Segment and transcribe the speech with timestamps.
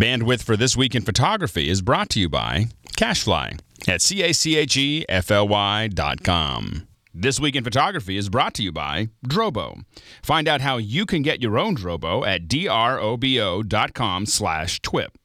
[0.00, 6.22] Bandwidth for This Week in Photography is brought to you by CacheFly at C-A-C-H-E-F-L-Y dot
[6.24, 6.88] com.
[7.12, 9.84] This Week in Photography is brought to you by Drobo.
[10.22, 15.18] Find out how you can get your own Drobo at drobo dot com slash twip.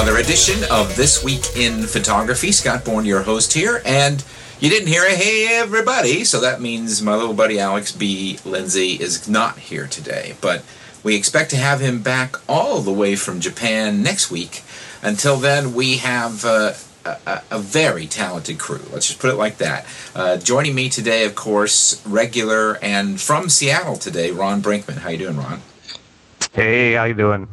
[0.00, 2.52] Another edition of This Week in Photography.
[2.52, 4.24] Scott Bourne, your host here, and
[4.58, 8.38] you didn't hear a hey everybody, so that means my little buddy Alex B.
[8.42, 10.36] Lindsay is not here today.
[10.40, 10.64] But
[11.04, 14.62] we expect to have him back all the way from Japan next week.
[15.02, 16.72] Until then, we have uh,
[17.04, 18.80] a, a, very talented crew.
[18.90, 19.84] Let's just put it like that.
[20.14, 24.96] Uh, joining me today, of course, regular and from Seattle today, Ron Brinkman.
[24.96, 25.60] How you doing, Ron?
[26.54, 27.48] Hey, how you doing?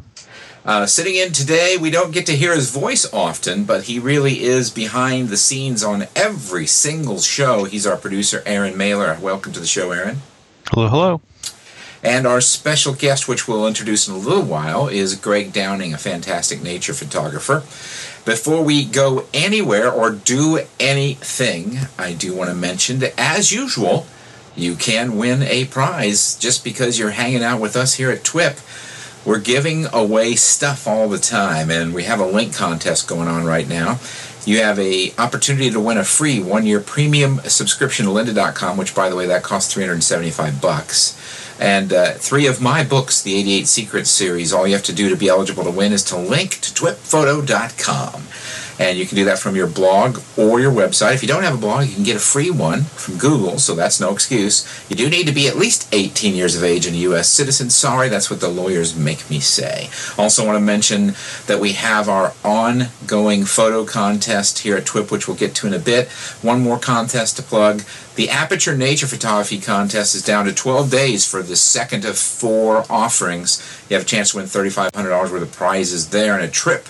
[0.68, 4.44] Uh, sitting in today, we don't get to hear his voice often, but he really
[4.44, 7.64] is behind the scenes on every single show.
[7.64, 9.18] He's our producer, Aaron Mahler.
[9.22, 10.18] Welcome to the show, Aaron.
[10.72, 11.22] Hello, hello.
[12.04, 15.98] And our special guest, which we'll introduce in a little while, is Greg Downing, a
[15.98, 17.60] fantastic nature photographer.
[18.30, 24.06] Before we go anywhere or do anything, I do want to mention that, as usual,
[24.54, 28.60] you can win a prize just because you're hanging out with us here at TWIP.
[29.28, 33.44] We're giving away stuff all the time, and we have a link contest going on
[33.44, 34.00] right now.
[34.46, 39.10] You have a opportunity to win a free one-year premium subscription to lynda.com, which, by
[39.10, 41.20] the way, that costs 375 bucks.
[41.60, 45.10] And uh, three of my books, the 88 Secrets series, all you have to do
[45.10, 48.22] to be eligible to win is to link to twipphoto.com.
[48.80, 51.16] And you can do that from your blog or your website.
[51.16, 53.74] If you don't have a blog, you can get a free one from Google, so
[53.74, 54.68] that's no excuse.
[54.90, 57.28] You do need to be at least 18 years of age and a U.S.
[57.28, 57.70] citizen.
[57.70, 59.90] Sorry, that's what the lawyers make me say.
[60.18, 61.16] Also, want to mention
[61.48, 65.74] that we have our ongoing photo contest here at TWIP, which we'll get to in
[65.74, 66.08] a bit.
[66.42, 67.82] One more contest to plug.
[68.16, 72.86] The Aperture Nature Photography Contest is down to 12 days for the second of four
[72.90, 73.62] offerings.
[73.90, 76.88] You have a chance to win $3,500 worth of prizes there and a trip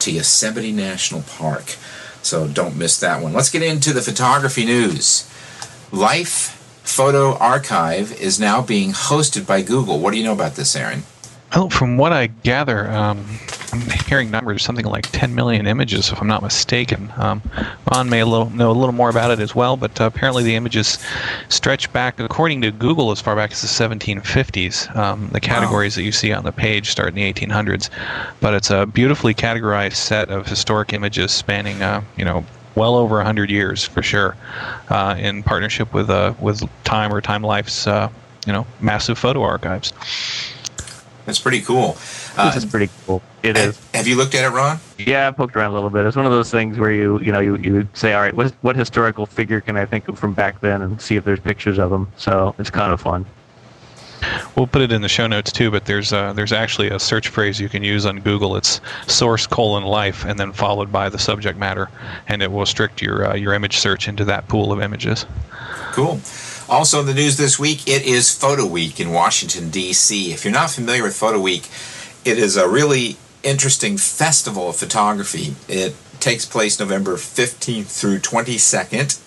[0.00, 1.76] to Yosemite National Park.
[2.22, 3.32] So don't miss that one.
[3.32, 5.28] Let's get into the photography news.
[5.92, 9.98] Life Photo Archive is now being hosted by Google.
[9.98, 11.04] What do you know about this, Aaron?
[11.54, 13.24] Well, from what I gather, um,
[13.72, 17.12] I'm hearing numbers something like 10 million images, if I'm not mistaken.
[17.16, 17.42] Um,
[17.92, 20.44] Ron may a little, know a little more about it as well, but uh, apparently
[20.44, 20.98] the images
[21.48, 24.94] stretch back, according to Google, as far back as the 1750s.
[24.96, 27.90] Um, the categories that you see on the page start in the 1800s,
[28.40, 32.44] but it's a beautifully categorized set of historic images spanning, uh, you know,
[32.76, 34.36] well over 100 years for sure,
[34.88, 38.08] uh, in partnership with uh, with Time or Time Life's, uh,
[38.46, 39.92] you know, massive photo archives.
[41.26, 41.96] That's pretty cool.
[42.36, 43.22] Uh, This is pretty cool.
[43.42, 43.88] It have, is.
[43.94, 44.78] have you looked at it, Ron?
[44.98, 46.06] Yeah, I poked around a little bit.
[46.06, 48.52] It's one of those things where you, you know, you, you say, all right, what,
[48.62, 51.78] what historical figure can I think of from back then, and see if there's pictures
[51.78, 52.10] of them.
[52.16, 53.26] So it's kind of fun.
[54.54, 57.28] We'll put it in the show notes too, but there's uh, there's actually a search
[57.28, 58.54] phrase you can use on Google.
[58.54, 61.88] It's source colon life, and then followed by the subject matter,
[62.28, 65.24] and it will restrict your uh, your image search into that pool of images.
[65.92, 66.20] Cool.
[66.70, 70.32] Also in the news this week, it is Photo Week in Washington, D.C.
[70.32, 71.68] If you're not familiar with Photo Week,
[72.24, 75.56] it is a really interesting festival of photography.
[75.66, 79.20] It takes place November 15th through 22nd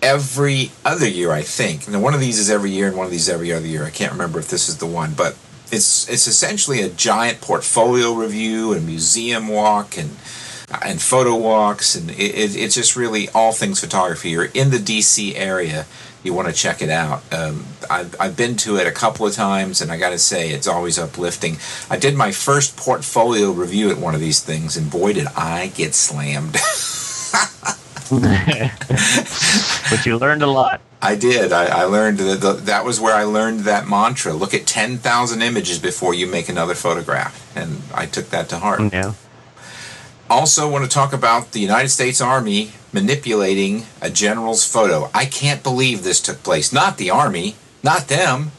[0.00, 1.86] every other year, I think.
[1.88, 3.84] Now, one of these is every year and one of these every other year.
[3.84, 5.36] I can't remember if this is the one, but
[5.70, 10.16] it's it's essentially a giant portfolio review and museum walk and
[10.82, 14.30] and photo walks and it, it, it's just really all things photography.
[14.30, 15.84] You're in the DC area,
[16.28, 17.22] you want to check it out.
[17.32, 20.50] Um, I've, I've been to it a couple of times and I got to say
[20.50, 21.56] it's always uplifting.
[21.88, 25.68] I did my first portfolio review at one of these things and boy did I
[25.68, 26.52] get slammed.
[29.90, 30.82] but you learned a lot.
[31.00, 31.50] I did.
[31.50, 34.34] I, I learned that the, that was where I learned that mantra.
[34.34, 37.56] Look at 10,000 images before you make another photograph.
[37.56, 38.92] And I took that to heart.
[38.92, 39.14] Yeah.
[40.30, 45.10] Also, want to talk about the United States Army manipulating a general's photo.
[45.14, 46.72] I can't believe this took place.
[46.72, 48.52] Not the Army, not them.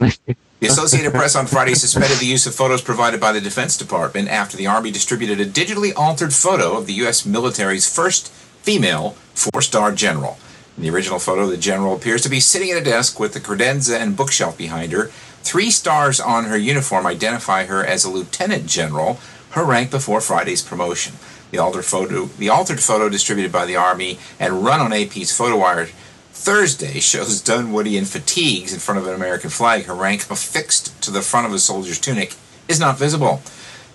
[0.58, 4.28] The Associated Press on Friday suspended the use of photos provided by the Defense Department
[4.30, 7.26] after the Army distributed a digitally altered photo of the U.S.
[7.26, 8.28] military's first
[8.62, 10.38] female four star general.
[10.78, 13.40] In the original photo, the general appears to be sitting at a desk with a
[13.40, 15.08] credenza and bookshelf behind her.
[15.42, 19.20] Three stars on her uniform identify her as a lieutenant general,
[19.56, 21.14] her rank before Friday's promotion.
[21.50, 25.88] The altered photo, the altered photo distributed by the Army and run on AP's PhotoWire
[26.30, 29.84] Thursday shows Dunwoody in fatigues in front of an American flag.
[29.84, 32.34] Her rank affixed to the front of a soldier's tunic
[32.68, 33.40] is not visible.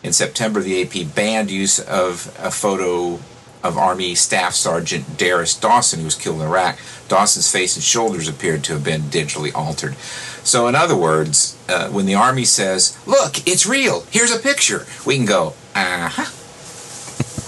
[0.01, 3.19] In September, the AP banned use of a photo
[3.63, 6.77] of Army Staff Sergeant Darius Dawson, who was killed in Iraq.
[7.07, 9.95] Dawson's face and shoulders appeared to have been digitally altered.
[10.43, 14.85] So, in other words, uh, when the Army says, Look, it's real, here's a picture,
[15.05, 16.31] we can go, uh huh.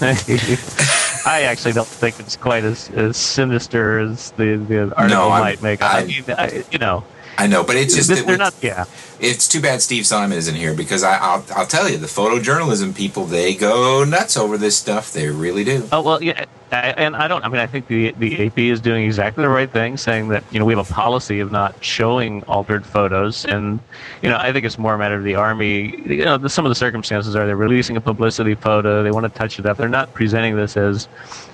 [1.26, 5.62] I actually don't think it's quite as, as sinister as the, the article I'm- might
[5.62, 5.82] make.
[5.82, 7.04] I, I'm- mean, I, you know,
[7.38, 8.54] I know, but it's just they're not.
[8.62, 8.84] Yeah,
[9.20, 12.94] it's too bad Steve Simon isn't here because I, I'll, I'll tell you, the photojournalism
[12.94, 15.12] people, they go nuts over this stuff.
[15.12, 15.88] They really do.
[15.92, 17.44] Oh well, yeah, I, and I don't.
[17.44, 20.44] I mean, I think the the AP is doing exactly the right thing, saying that
[20.50, 23.78] you know we have a policy of not showing altered photos, and
[24.22, 25.96] you know I think it's more a matter of the army.
[26.06, 29.24] You know, the, some of the circumstances are they're releasing a publicity photo, they want
[29.24, 29.76] to touch it up.
[29.76, 31.08] They're not presenting this as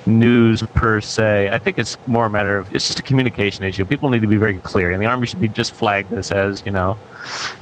[0.07, 1.51] news per se.
[1.51, 3.85] I think it's more a matter of it's just a communication issue.
[3.85, 6.63] People need to be very clear, and the army should be just flag this as
[6.65, 6.97] you know,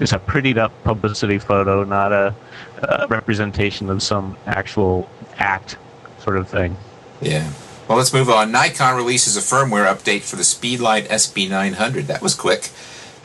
[0.00, 2.34] it's a prettied up publicity photo, not a,
[2.82, 5.08] a representation of some actual
[5.38, 5.76] act
[6.20, 6.76] sort of thing.
[7.20, 7.52] Yeah.
[7.88, 8.52] Well, let's move on.
[8.52, 12.06] Nikon releases a firmware update for the Speedlight SB900.
[12.06, 12.70] That was quick.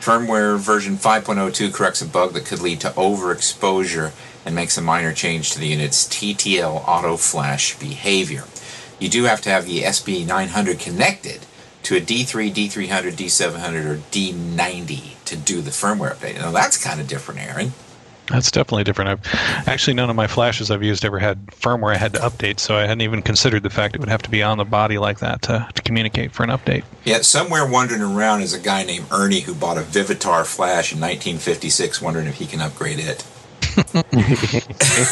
[0.00, 4.12] Firmware version 5.02 corrects a bug that could lead to overexposure
[4.44, 8.44] and makes a minor change to the unit's TTL auto flash behavior.
[8.98, 11.46] You do have to have the SB900 connected
[11.84, 16.36] to a D3, D300, D700, or D90 to do the firmware update.
[16.36, 17.72] Now, that's kind of different, Aaron.
[18.28, 19.10] That's definitely different.
[19.10, 22.58] I've actually none of my flashes I've used ever had firmware I had to update,
[22.58, 24.96] so I hadn't even considered the fact it would have to be on the body
[24.96, 26.84] like that to, to communicate for an update.
[27.04, 31.00] Yeah, somewhere wandering around is a guy named Ernie who bought a Vivitar flash in
[31.00, 33.24] 1956, wondering if he can upgrade it.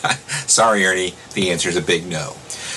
[0.48, 1.14] Sorry, Ernie.
[1.34, 2.34] The answer is a big no.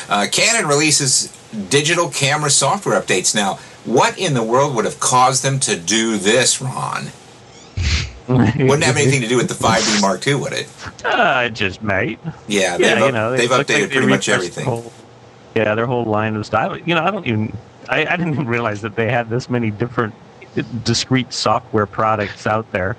[0.07, 1.35] Uh, Canon releases
[1.69, 3.33] digital camera software updates.
[3.33, 3.55] Now,
[3.85, 7.07] what in the world would have caused them to do this, Ron?
[8.27, 10.67] Wouldn't have anything to do with the 5D Mark II, would it?
[11.03, 12.19] Uh, just mate.
[12.47, 14.65] Yeah, they've, Yeah, up- you know, they've updated like they pretty much everything.
[14.65, 14.93] whole-
[15.55, 16.77] yeah, their whole line of style.
[16.77, 17.55] You know, I don't even.
[17.89, 20.13] I, I didn't even realize that they had this many different
[20.83, 22.95] discrete software products out there.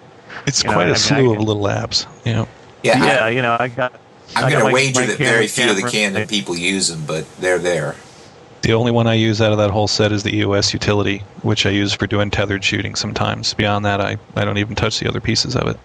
[0.47, 2.07] It's You know, quite I a mean, slew I- of little apps.
[2.25, 2.49] You know,
[2.83, 3.95] yeah, I- yeah, you know, I got.
[4.37, 5.83] I'm going to wager that very few of the.
[5.89, 7.95] Canon people use them, but they're there.
[8.65, 11.67] The only one I use out of that whole set is the EOS utility, which
[11.67, 13.53] I use for doing tethered shooting sometimes.
[13.55, 15.79] Beyond that, I, I don't even touch the other pieces of it.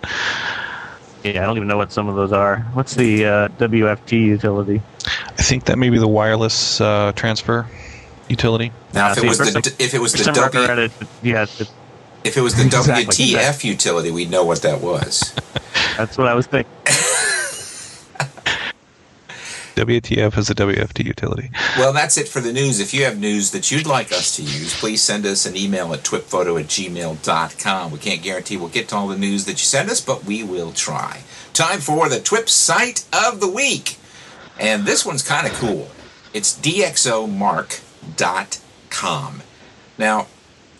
[1.23, 2.59] Yeah, I don't even know what some of those are.
[2.73, 4.81] What's the uh, WFT utility?
[5.05, 7.67] I think that may be the wireless uh, transfer
[8.29, 8.71] utility.
[8.93, 10.91] Now, if it see, was the some- if it was the W, record, it,
[11.21, 11.69] yeah, it,
[12.23, 13.03] If it was the Exactly.
[13.05, 15.35] WTF utility, we'd know what that was.
[15.97, 16.71] that's what I was thinking.
[19.79, 21.49] WTF is a WFT utility.
[21.77, 22.81] Well, that's it for the news.
[22.81, 25.93] If you have news that you'd like us to use, please send us an email
[25.93, 27.91] at twipphoto at gmail.com.
[27.91, 30.43] We can't guarantee we'll get to all the news that you send us, but we
[30.43, 31.21] will try.
[31.53, 33.95] Time for the TWIP site of the week.
[34.59, 35.87] And this one's kind of cool.
[36.33, 39.41] It's dxomark.com.
[39.97, 40.27] Now,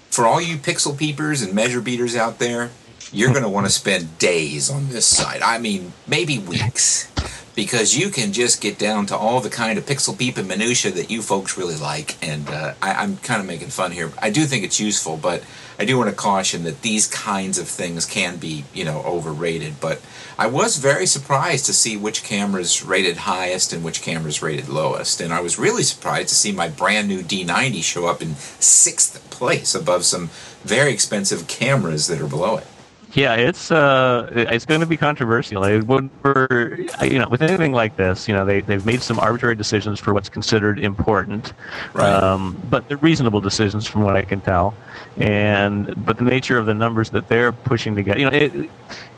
[0.10, 2.72] for all you pixel peepers and measure beaters out there,
[3.12, 5.42] you're going to want to spend days on this site.
[5.44, 7.10] I mean, maybe weeks.
[7.56, 10.92] Because you can just get down to all the kind of pixel peep and minutia
[10.92, 12.16] that you folks really like.
[12.26, 14.14] And uh, I, I'm kind of making fun here.
[14.22, 15.44] I do think it's useful, but
[15.78, 19.82] I do want to caution that these kinds of things can be, you know, overrated.
[19.82, 20.00] But
[20.38, 25.20] I was very surprised to see which cameras rated highest and which cameras rated lowest.
[25.20, 29.30] And I was really surprised to see my brand new D90 show up in sixth
[29.30, 30.30] place above some
[30.64, 32.68] very expensive cameras that are below it.
[33.14, 35.64] Yeah, it's uh, it's going to be controversial.
[35.64, 39.20] It would, for, you know, with anything like this, you know, they they've made some
[39.20, 41.54] arbitrary decisions for what's considered important,
[41.94, 42.08] Right.
[42.12, 44.76] um, but they're reasonable decisions from what I can tell.
[45.18, 48.70] And but the nature of the numbers that they're pushing together, you know, it,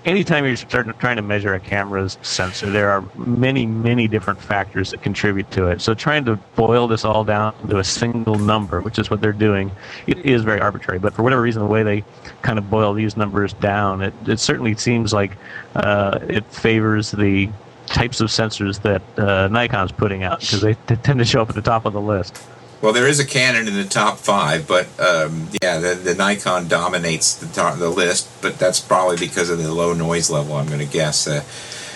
[0.05, 5.01] anytime you're trying to measure a camera's sensor, there are many many different factors that
[5.01, 5.81] contribute to it.
[5.81, 9.31] So trying to boil this all down to a single number, which is what they're
[9.33, 9.71] doing,
[10.07, 10.99] it is very arbitrary.
[10.99, 12.03] But for whatever reason, the way they
[12.41, 15.37] kind of boil these numbers down, it, it certainly seems like
[15.75, 17.49] uh, it favors the
[17.85, 21.49] types of sensors that uh, Nikon's putting out because they, they tend to show up
[21.49, 22.41] at the top of the list.
[22.81, 26.67] Well, there is a Canon in the top five, but um, yeah, the, the Nikon
[26.67, 28.27] dominates the top, the list.
[28.41, 30.55] But that's probably because of the low noise level.
[30.55, 31.27] I'm going to guess.
[31.27, 31.43] Uh,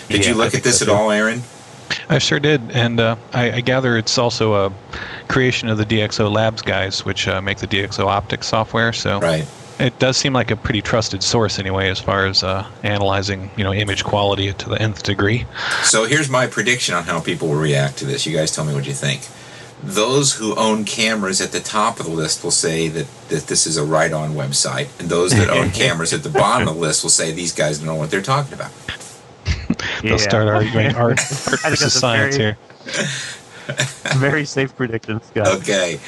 [0.08, 1.42] did Yeah, you look at this at all, Aaron?
[2.08, 4.72] I sure did, and uh, I, I gather it's also a
[5.28, 8.92] creation of the DxO Labs guys, which uh, make the DxO optics software.
[8.92, 9.44] So Right.
[9.80, 13.64] it does seem like a pretty trusted source anyway, as far as uh, analyzing you
[13.64, 15.46] know image quality to the nth degree.
[15.82, 18.24] So here's my prediction on how people will react to this.
[18.24, 19.22] You guys tell me what you think.
[19.82, 23.66] Those who own cameras at the top of the list will say that, that this
[23.66, 26.80] is a right on website, and those that own cameras at the bottom of the
[26.80, 28.70] list will say these guys don't know what they're talking about.
[30.02, 30.16] They'll Yeah.
[30.16, 33.06] start arguing art, art I think versus science very- here.
[34.16, 35.48] Very safe prediction, Scott.
[35.48, 35.98] Okay.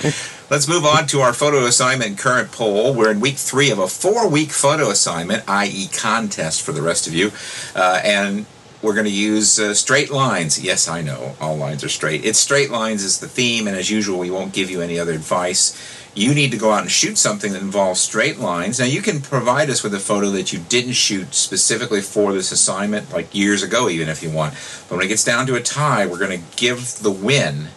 [0.48, 2.94] Let's move on to our photo assignment current poll.
[2.94, 7.08] We're in week three of a four week photo assignment, i.e., contest for the rest
[7.08, 7.32] of you.
[7.74, 8.46] Uh, and
[8.82, 10.62] we're going to use uh, straight lines.
[10.62, 12.24] Yes, I know, all lines are straight.
[12.24, 15.12] It's straight lines is the theme, and as usual, we won't give you any other
[15.12, 15.76] advice.
[16.14, 18.78] You need to go out and shoot something that involves straight lines.
[18.78, 22.52] Now, you can provide us with a photo that you didn't shoot specifically for this
[22.52, 24.54] assignment, like years ago, even if you want.
[24.88, 27.68] But when it gets down to a tie, we're going to give the win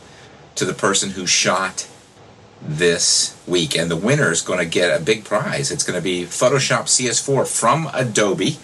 [0.55, 1.88] to the person who shot
[2.62, 3.75] this week.
[3.75, 5.72] And the winner is going to get a big prize.
[5.72, 8.58] It's going to be Photoshop CS4 from Adobe.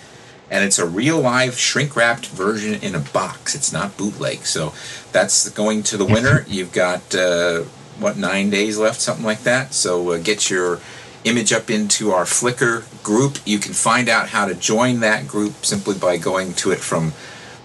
[0.50, 3.54] And it's a real live shrink wrapped version in a box.
[3.54, 4.46] It's not bootleg.
[4.46, 4.74] So
[5.12, 6.46] that's going to the winner.
[6.48, 7.64] You've got, uh,
[8.00, 9.74] what, nine days left, something like that.
[9.74, 10.80] So uh, get your
[11.24, 13.40] image up into our Flickr group.
[13.46, 17.14] You can find out how to join that group simply by going to it from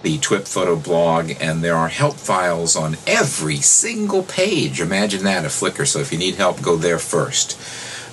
[0.01, 4.81] the TWIP photo blog, and there are help files on every single page.
[4.81, 5.87] Imagine that, a Flickr.
[5.87, 7.57] So if you need help, go there first.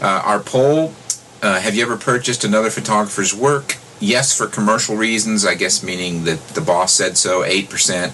[0.00, 0.95] Uh, our poll
[1.43, 3.77] uh, Have you ever purchased another photographer's work?
[4.00, 8.12] Yes, for commercial reasons, I guess, meaning that the boss said so, 8%.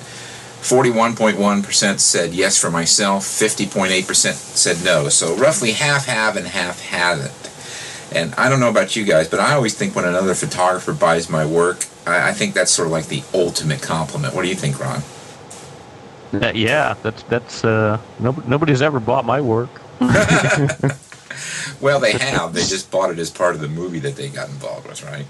[0.60, 5.08] 41.1% said yes for myself, 50.8% said no.
[5.08, 7.32] So roughly half have and half haven't.
[8.12, 11.30] And I don't know about you guys, but I always think when another photographer buys
[11.30, 14.34] my work, I, I think that's sort of like the ultimate compliment.
[14.34, 15.02] What do you think, Ron?
[16.32, 19.70] Uh, yeah, that's that's uh, no, nobody's ever bought my work.
[21.80, 22.54] Well, they have.
[22.54, 25.26] they just bought it as part of the movie that they got involved with, right?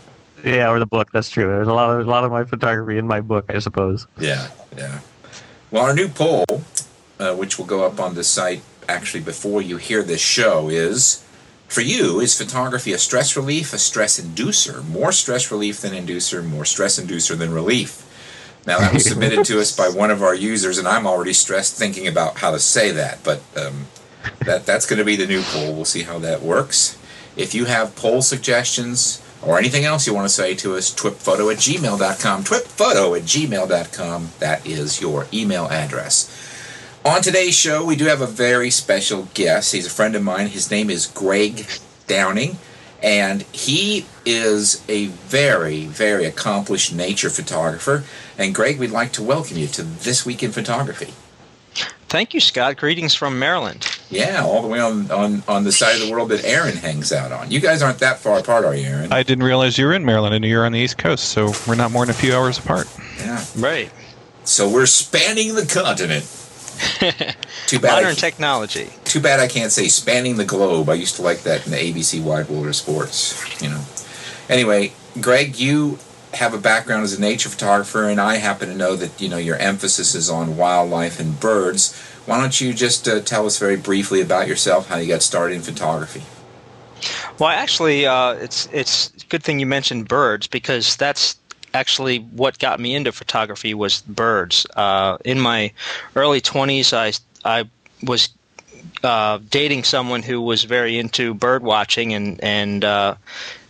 [0.47, 1.11] Yeah, or the book.
[1.13, 1.49] That's true.
[1.49, 4.07] There's a lot of a lot of my photography in my book, I suppose.
[4.17, 5.01] Yeah, yeah.
[5.73, 6.45] Well, our new poll,
[7.19, 11.25] uh, which will go up on the site actually before you hear this show, is
[11.67, 16.47] for you: is photography a stress relief, a stress inducer, more stress relief than inducer,
[16.47, 18.05] more stress inducer than relief?
[18.69, 21.77] Now that was submitted to us by one of our users, and I'm already stressed
[21.77, 23.19] thinking about how to say that.
[23.25, 23.89] But um,
[24.45, 25.75] that that's going to be the new poll.
[25.75, 26.97] We'll see how that works.
[27.37, 31.51] If you have poll suggestions or anything else you want to say to us, twipphoto
[31.51, 32.45] at gmail.com.
[32.45, 34.31] Twipphoto at gmail.com.
[34.39, 36.31] That is your email address.
[37.05, 39.73] On today's show, we do have a very special guest.
[39.73, 40.49] He's a friend of mine.
[40.49, 41.67] His name is Greg
[42.09, 42.59] Downing,
[43.01, 48.03] and he is a very, very accomplished nature photographer.
[48.37, 51.15] And Greg, we'd like to welcome you to This Week in Photography.
[52.09, 52.77] Thank you, Scott.
[52.77, 53.87] Greetings from Maryland.
[54.11, 57.13] Yeah, all the way on, on, on the side of the world that Aaron hangs
[57.13, 57.51] out on.
[57.51, 59.13] You guys aren't that far apart, are you, Aaron?
[59.13, 61.75] I didn't realize you were in Maryland and you're on the East Coast, so we're
[61.75, 62.87] not more than a few hours apart.
[63.19, 63.45] yeah.
[63.57, 63.91] Right.
[64.45, 66.25] So we're spanning the continent.
[67.67, 67.91] Too bad.
[67.91, 68.91] I Modern ca- technology.
[69.05, 70.89] too bad I can't say spanning the globe.
[70.91, 73.61] I used to like that in the ABC Wide World of Sports.
[73.63, 73.83] You know.
[74.51, 75.99] Anyway, Greg, you
[76.37, 79.39] have a background as a nature photographer, and I happen to know that you know
[79.39, 81.95] your emphasis is on wildlife and birds.
[82.27, 85.55] Why don't you just uh, tell us very briefly about yourself, how you got started
[85.55, 86.23] in photography?
[87.39, 91.37] Well, actually, uh, it's it's good thing you mentioned birds because that's
[91.75, 94.67] actually what got me into photography was birds.
[94.77, 95.73] Uh, in my
[96.15, 97.13] early twenties, I
[97.45, 97.69] I
[98.03, 98.31] was
[99.03, 103.15] uh, dating someone who was very into bird watching, and and uh,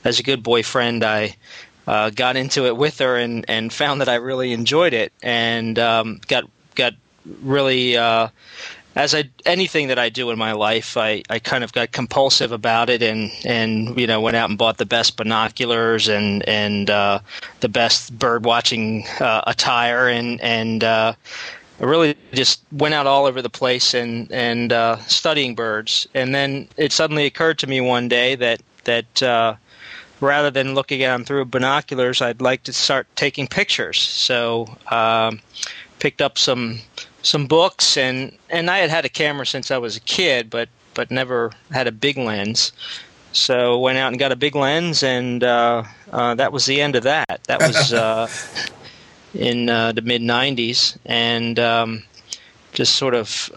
[0.04, 1.36] as a good boyfriend, I
[1.86, 5.78] uh, got into it with her and, and found that I really enjoyed it, and
[5.78, 6.94] um, got got
[7.42, 8.28] really uh,
[8.96, 12.50] as I anything that I do in my life, I, I kind of got compulsive
[12.50, 16.88] about it, and, and you know went out and bought the best binoculars and and
[16.88, 17.20] uh,
[17.60, 21.12] the best bird watching uh, attire, and and uh,
[21.78, 26.34] I really just went out all over the place and and uh, studying birds, and
[26.34, 29.56] then it suddenly occurred to me one day that that uh,
[30.20, 34.00] rather than looking at them through binoculars, I'd like to start taking pictures.
[34.00, 35.40] So um,
[35.98, 36.80] picked up some
[37.22, 40.68] some books and and I had had a camera since I was a kid, but
[40.94, 42.72] but never had a big lens.
[43.32, 46.96] So went out and got a big lens, and uh, uh, that was the end
[46.96, 47.40] of that.
[47.44, 48.28] That was uh,
[49.34, 52.02] in uh, the mid '90s, and um,
[52.72, 53.50] just sort of.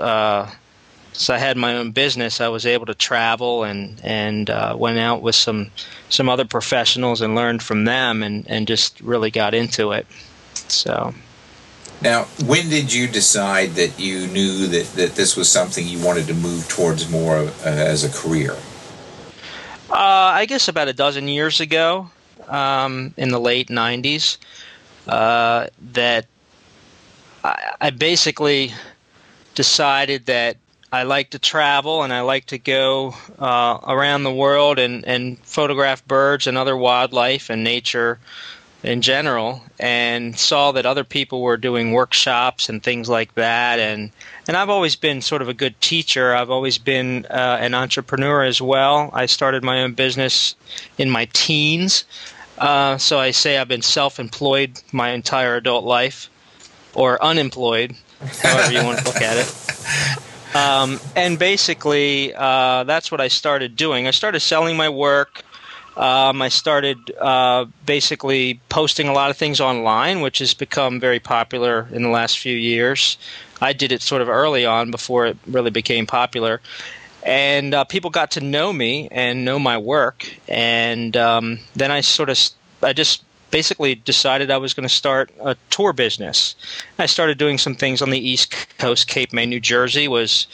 [1.19, 2.39] So I had my own business.
[2.39, 5.69] I was able to travel and and uh, went out with some
[6.07, 10.07] some other professionals and learned from them, and and just really got into it.
[10.53, 11.13] So.
[12.01, 16.27] Now, when did you decide that you knew that, that this was something you wanted
[16.27, 18.53] to move towards more uh, as a career?
[19.89, 22.09] Uh, I guess about a dozen years ago,
[22.47, 24.38] um, in the late '90s,
[25.09, 26.27] uh, that
[27.43, 28.71] I, I basically
[29.53, 30.55] decided that
[30.91, 35.38] I like to travel and I like to go uh, around the world and, and
[35.46, 38.17] photograph birds and other wildlife and nature
[38.81, 43.77] in general and saw that other people were doing workshops and things like that.
[43.77, 44.12] And
[44.48, 46.34] and I've always been sort of a good teacher.
[46.34, 49.12] I've always been uh, an entrepreneur as well.
[49.13, 50.55] I started my own business
[50.98, 52.05] in my teens.
[52.58, 56.29] Uh, so I say I've been self-employed my entire adult life
[56.93, 57.96] or unemployed
[58.41, 63.75] however you want to look at it um, and basically, uh, that's what I started
[63.75, 64.08] doing.
[64.08, 65.44] I started selling my work.
[65.98, 71.20] Um, I started uh, basically posting a lot of things online, which has become very
[71.20, 73.18] popular in the last few years.
[73.62, 76.62] I did it sort of early on before it really became popular.
[77.24, 80.34] And uh, people got to know me and know my work.
[80.48, 82.39] And um, then I sort of,
[82.82, 86.56] I just basically decided I was going to start a tour business.
[86.98, 89.08] I started doing some things on the East Coast.
[89.08, 90.48] Cape May, New Jersey was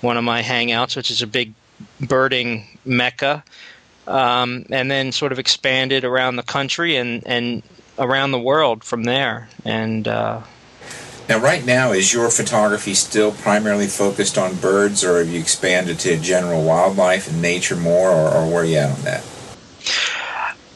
[0.00, 1.52] one of my hangouts, which is a big
[2.00, 3.44] birding mecca.
[4.06, 7.62] Um, and then sort of expanded around the country and, and
[7.98, 9.48] around the world from there.
[9.64, 10.40] And uh,
[11.30, 16.00] now, right now, is your photography still primarily focused on birds, or have you expanded
[16.00, 19.22] to general wildlife and nature more, or, or where are you at on that?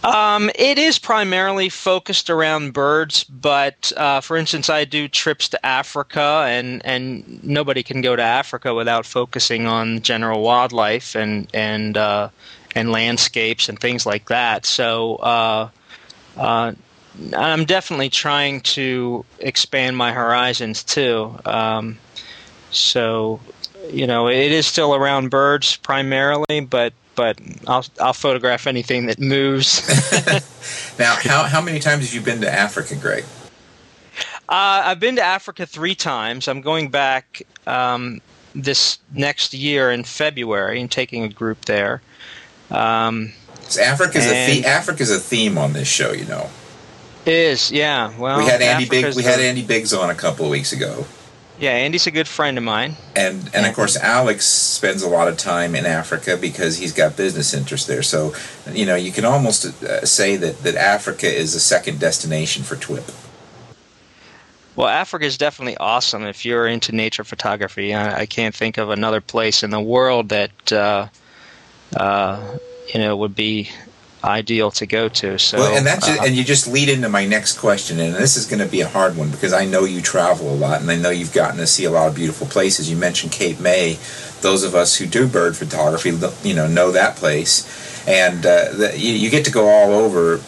[0.04, 5.64] Um, it is primarily focused around birds, but uh, for instance, I do trips to
[5.64, 11.96] Africa, and, and nobody can go to Africa without focusing on general wildlife and and
[11.96, 12.28] uh,
[12.74, 14.66] and landscapes and things like that.
[14.66, 15.68] So uh,
[16.36, 16.72] uh
[17.34, 21.34] I'm definitely trying to expand my horizons too.
[21.46, 21.96] Um,
[22.70, 23.40] so
[23.90, 29.18] you know, it is still around birds primarily, but but I'll I'll photograph anything that
[29.18, 29.82] moves.
[30.98, 33.24] now, how how many times have you been to Africa, Greg?
[34.48, 36.48] Uh, I've been to Africa three times.
[36.48, 38.20] I'm going back um,
[38.54, 42.02] this next year in February and taking a group there.
[42.70, 43.32] Um,
[43.80, 46.50] Africa's a the- Africa's a theme on this show, you know.
[47.26, 48.16] Is yeah.
[48.18, 49.14] Well, we had Andy Big.
[49.16, 51.06] We had Andy Biggs on a couple of weeks ago.
[51.58, 52.96] Yeah, Andy's a good friend of mine.
[53.14, 57.16] And and of course Alex spends a lot of time in Africa because he's got
[57.16, 58.02] business interests there.
[58.02, 58.34] So,
[58.72, 62.74] you know, you can almost uh, say that that Africa is a second destination for
[62.74, 63.08] TWIP.
[64.76, 67.94] Well, Africa is definitely awesome if you're into nature photography.
[67.94, 71.06] I, I can't think of another place in the world that uh,
[71.96, 72.58] uh,
[72.92, 73.70] you know would be
[74.24, 75.38] ideal to go to.
[75.38, 78.36] So, well, and that's uh, and you just lead into my next question, and this
[78.36, 80.90] is going to be a hard one because I know you travel a lot, and
[80.90, 82.90] I know you've gotten to see a lot of beautiful places.
[82.90, 83.98] You mentioned Cape May.
[84.40, 86.10] Those of us who do bird photography,
[86.46, 90.38] you know, know that place, and uh, the, you, you get to go all over.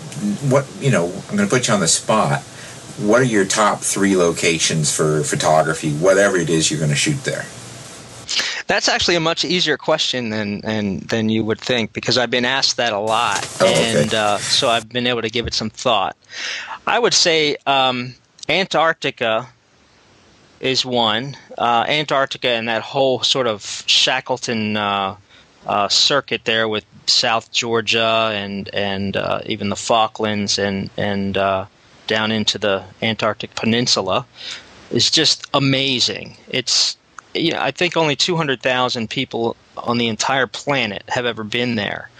[0.50, 2.42] What you know, I'm going to put you on the spot.
[2.98, 7.24] What are your top three locations for photography, whatever it is you're going to shoot
[7.24, 7.44] there?
[8.66, 12.44] That's actually a much easier question than than, than you would think because I've been
[12.44, 14.02] asked that a lot, oh, okay.
[14.02, 16.16] and uh, so I've been able to give it some thought.
[16.86, 18.14] I would say um,
[18.48, 19.48] Antarctica
[20.60, 21.36] is one.
[21.56, 25.16] Uh, Antarctica and that whole sort of Shackleton uh,
[25.66, 31.66] uh circuit there with South Georgia and and uh, even the Falklands and and uh,
[32.06, 34.26] down into the Antarctic Peninsula
[34.90, 36.36] is just amazing.
[36.48, 36.96] It's
[37.36, 42.10] you know, I think only 200,000 people on the entire planet have ever been there,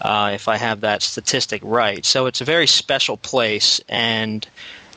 [0.00, 2.04] uh, if I have that statistic right.
[2.04, 4.46] So it's a very special place, and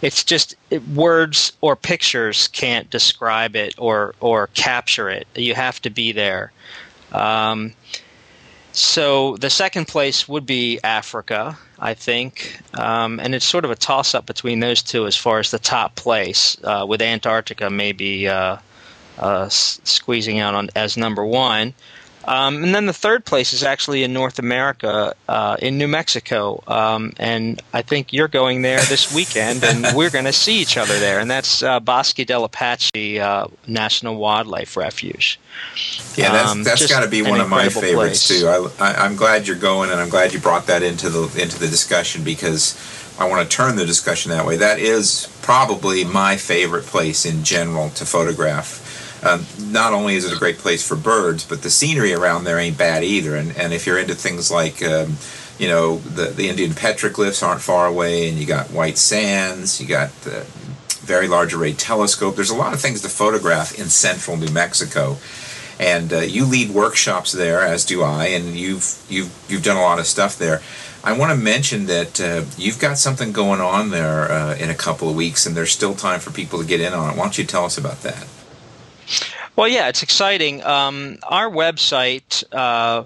[0.02, 5.28] it's just it, words or pictures can't describe it or or capture it.
[5.36, 6.52] You have to be there.
[7.12, 7.74] Um,
[8.74, 13.76] so the second place would be Africa, I think, um, and it's sort of a
[13.76, 16.58] toss-up between those two as far as the top place.
[16.64, 18.58] Uh, with Antarctica, maybe uh,
[19.20, 21.74] s- squeezing out on as number one.
[22.28, 26.62] Um, and then the third place is actually in North America, uh, in New Mexico.
[26.68, 30.78] Um, and I think you're going there this weekend, and we're going to see each
[30.78, 31.22] other there.
[31.22, 35.40] And that's uh, Bosque del Apache uh, National Wildlife Refuge.
[36.16, 38.42] Yeah, that's, um, that's got to be one of my favorites place.
[38.42, 38.70] too.
[38.80, 41.68] I, am glad you're going, and I'm glad you brought that into the into the
[41.68, 42.76] discussion because
[43.18, 44.58] I want to turn the discussion that way.
[44.58, 48.84] That is probably my favorite place in general to photograph
[49.28, 52.60] um, not only is it a great place for birds, but the scenery around there
[52.60, 53.36] ain't bad either.
[53.36, 55.18] And, and if you're into things like, um,
[55.60, 59.88] you know, the, the Indian petroglyphs aren't far away, and you got white sands, you
[59.88, 60.46] got the
[61.02, 62.36] very large array telescope.
[62.36, 65.18] There's a lot of things to photograph in central New Mexico.
[65.80, 69.82] and uh, you lead workshops there, as do I, and you've you've you've done a
[69.82, 70.62] lot of stuff there.
[71.04, 74.76] I want to mention that uh, you've got something going on there uh, in a
[74.76, 77.18] couple of weeks, and there's still time for people to get in on it.
[77.18, 78.28] Why don't you tell us about that?
[79.58, 80.64] Well, yeah, it's exciting.
[80.64, 82.44] Um, our website.
[82.54, 83.04] Uh,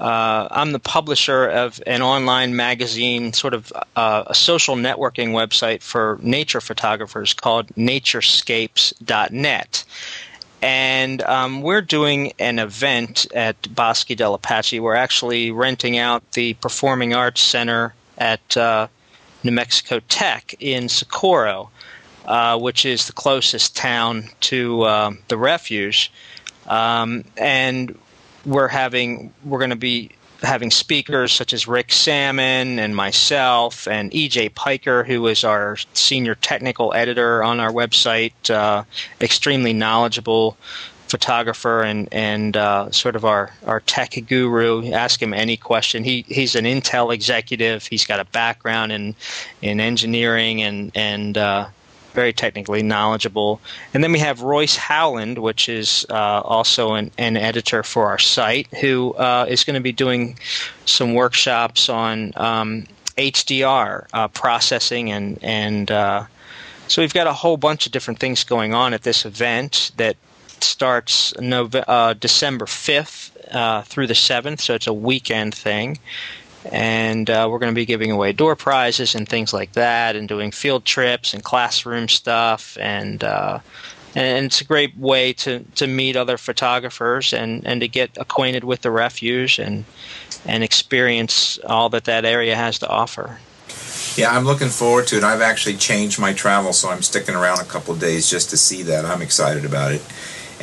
[0.00, 5.82] uh, I'm the publisher of an online magazine, sort of uh, a social networking website
[5.82, 9.84] for nature photographers called naturescapes.net.
[10.62, 14.80] And um, we're doing an event at Bosque del Apache.
[14.80, 18.88] We're actually renting out the Performing Arts Center at uh,
[19.44, 21.70] New Mexico Tech in Socorro,
[22.26, 26.12] uh, which is the closest town to um, the refuge.
[26.66, 27.98] Um, and
[28.44, 30.10] we're having we're going to be
[30.42, 36.34] having speakers such as Rick Sammon and myself and EJ Peiker, who is our senior
[36.34, 38.84] technical editor on our website, uh,
[39.20, 40.56] extremely knowledgeable
[41.08, 44.90] photographer and and uh, sort of our our tech guru.
[44.92, 46.04] Ask him any question.
[46.04, 47.86] He he's an Intel executive.
[47.86, 49.14] He's got a background in
[49.62, 51.66] in engineering and and uh,
[52.14, 53.60] very technically knowledgeable.
[53.92, 58.18] And then we have Royce Howland, which is uh, also an, an, editor for our
[58.18, 60.38] site, who uh, is going to be doing
[60.86, 66.24] some workshops on um, HDR uh, processing and and uh,
[66.88, 70.16] so we've got a whole bunch of different things going on at this event that
[70.60, 74.60] starts November, uh, December fifth uh, through the seventh.
[74.60, 75.98] So it's a weekend thing
[76.72, 80.28] and uh, we're going to be giving away door prizes and things like that, and
[80.28, 83.58] doing field trips and classroom stuff, and uh,
[84.14, 88.62] and it's a great way to, to meet other photographers and, and to get acquainted
[88.62, 89.84] with the refuge and
[90.46, 93.38] and experience all that that area has to offer.
[94.16, 95.24] Yeah, I'm looking forward to it.
[95.24, 98.82] I've actually changed my travel, so I'm sticking around a couple days just to see
[98.84, 99.04] that.
[99.04, 100.02] I'm excited about it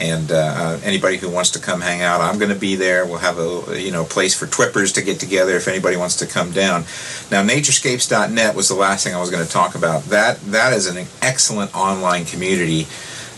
[0.01, 3.05] and uh, uh, anybody who wants to come hang out, I'm going to be there.
[3.05, 6.25] We'll have a you know place for twippers to get together if anybody wants to
[6.25, 6.81] come down.
[7.29, 10.03] Now, Naturescapes.net was the last thing I was going to talk about.
[10.05, 12.87] That that is an excellent online community,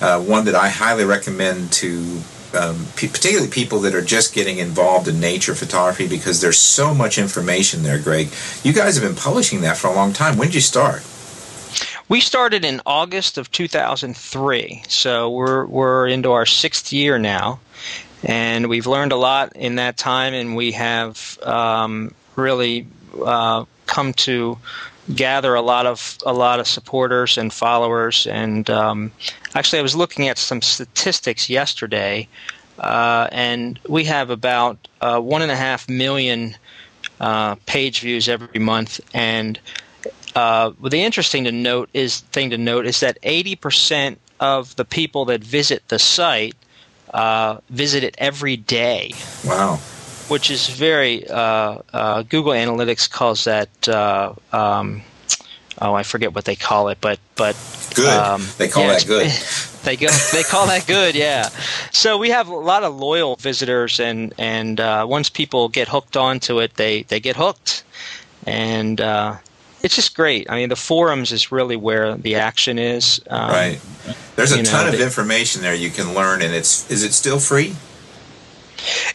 [0.01, 2.21] uh, one that I highly recommend to.
[2.55, 6.93] Um, p- particularly people that are just getting involved in nature photography because there's so
[6.93, 8.29] much information there, Greg.
[8.63, 10.37] You guys have been publishing that for a long time.
[10.37, 11.01] When did you start?
[12.09, 17.61] We started in August of 2003, so we're we're into our sixth year now,
[18.23, 22.87] and we've learned a lot in that time, and we have um, really
[23.25, 24.57] uh, come to
[25.15, 28.27] gather a lot of a lot of supporters and followers.
[28.27, 29.11] And um,
[29.55, 32.27] actually, I was looking at some statistics yesterday,
[32.79, 36.57] uh, and we have about uh, one and a half million
[37.21, 39.57] uh, page views every month, and
[40.35, 45.25] uh, the interesting to note is thing to note is that 80% of the people
[45.25, 46.55] that visit the site
[47.13, 49.11] uh, visit it every day.
[49.45, 49.79] Wow.
[50.27, 55.03] Which is very uh, uh Google Analytics calls that uh, um,
[55.81, 57.55] oh I forget what they call it, but but
[57.93, 58.07] good.
[58.07, 59.31] Um, they call yeah, that good.
[59.83, 61.49] they go they call that good, yeah.
[61.91, 66.15] So we have a lot of loyal visitors, and and uh, once people get hooked
[66.15, 67.83] onto it, they they get hooked,
[68.47, 69.01] and
[69.83, 70.49] it's just great.
[70.49, 73.21] I mean, the forums is really where the action is.
[73.29, 73.81] Um, right.
[74.37, 77.39] There's a ton know, of information there you can learn, and it's is it still
[77.39, 77.75] free?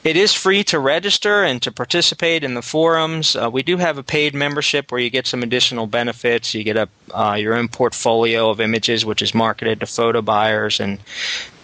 [0.04, 3.37] It is free to register and to participate in the forums.
[3.37, 6.54] Uh, we do have a paid membership where you get some additional benefits.
[6.54, 10.81] You get a uh, your own portfolio of images, which is marketed to photo buyers,
[10.81, 10.98] and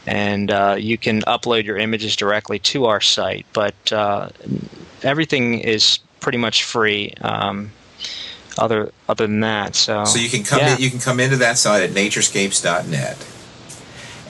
[0.06, 3.44] and uh, you can upload your images directly to our site.
[3.52, 4.30] But uh,
[5.02, 7.12] everything is pretty much free.
[7.20, 7.70] Um,
[8.58, 9.74] other other than that.
[9.74, 10.76] So so you can come yeah.
[10.76, 13.30] in, you can come into that site at naturescapes.net.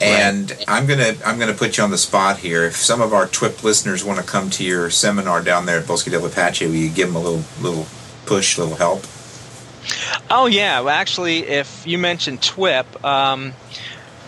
[0.01, 0.65] And right.
[0.67, 2.65] I'm gonna I'm gonna put you on the spot here.
[2.65, 5.87] If some of our TWIP listeners want to come to your seminar down there at
[5.87, 7.87] Bosque del Apache, will you give them a little little
[8.25, 9.05] push, little help?
[10.29, 13.53] Oh yeah, well actually, if you mentioned TWIP, um,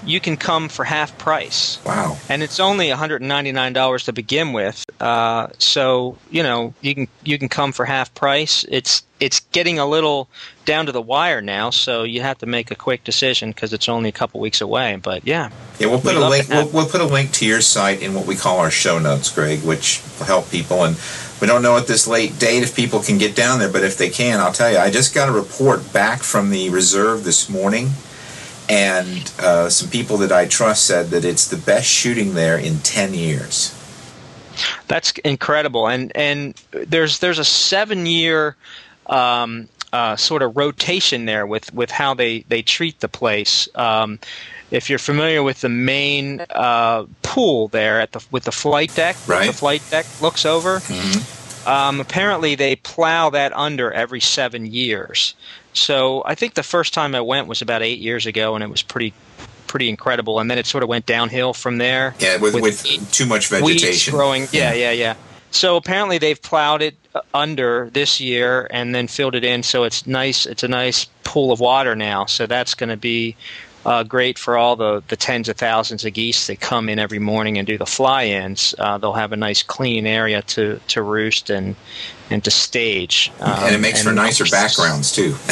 [0.08, 1.84] you can come for half price.
[1.86, 2.18] Wow!
[2.30, 4.84] And it's only one hundred and ninety nine dollars to begin with.
[5.00, 8.66] Uh, so you know you can you can come for half price.
[8.70, 10.30] It's it's getting a little
[10.66, 13.90] down to the wire now, so you have to make a quick decision because it's
[13.90, 14.96] only a couple weeks away.
[14.96, 16.48] But yeah, yeah, we'll put a link.
[16.50, 19.34] We'll, we'll, put a link to your site in what we call our show notes,
[19.34, 20.84] Greg, which will help people.
[20.84, 20.98] And
[21.42, 23.98] we don't know at this late date if people can get down there, but if
[23.98, 24.78] they can, I'll tell you.
[24.78, 27.90] I just got a report back from the reserve this morning,
[28.70, 32.80] and uh, some people that I trust said that it's the best shooting there in
[32.80, 33.74] ten years.
[34.88, 38.56] That's incredible, and and there's there's a seven year
[39.08, 43.70] um, uh, sort of rotation there with, with how they, they treat the place.
[43.76, 44.20] Um,
[44.70, 49.16] if you're familiar with the main uh, pool there at the with the flight deck,
[49.28, 49.48] Right.
[49.48, 50.82] the flight deck looks over.
[51.66, 55.36] Um, apparently, they plow that under every seven years.
[55.78, 58.70] So I think the first time I went was about eight years ago, and it
[58.70, 59.14] was pretty
[59.68, 60.40] pretty incredible.
[60.40, 62.16] And then it sort of went downhill from there.
[62.20, 64.14] Yeah, with, with, weeds- too much vegetation.
[64.14, 64.48] growing.
[64.52, 65.16] Yeah, yeah, yeah.
[65.52, 69.84] So apparently they've plowed it uh, under this year and then filled it in, so
[69.84, 70.46] it's nice.
[70.46, 72.26] It's a nice pool of water now.
[72.26, 73.36] So that's going to be
[73.86, 77.20] uh, great for all the, the tens of thousands of geese that come in every
[77.20, 78.76] morning and do the fly-ins.
[78.78, 81.76] Uh, they'll have a nice clean area to, to roost and
[82.30, 83.32] and to stage.
[83.40, 85.36] Um, and it makes for and- nicer backgrounds too.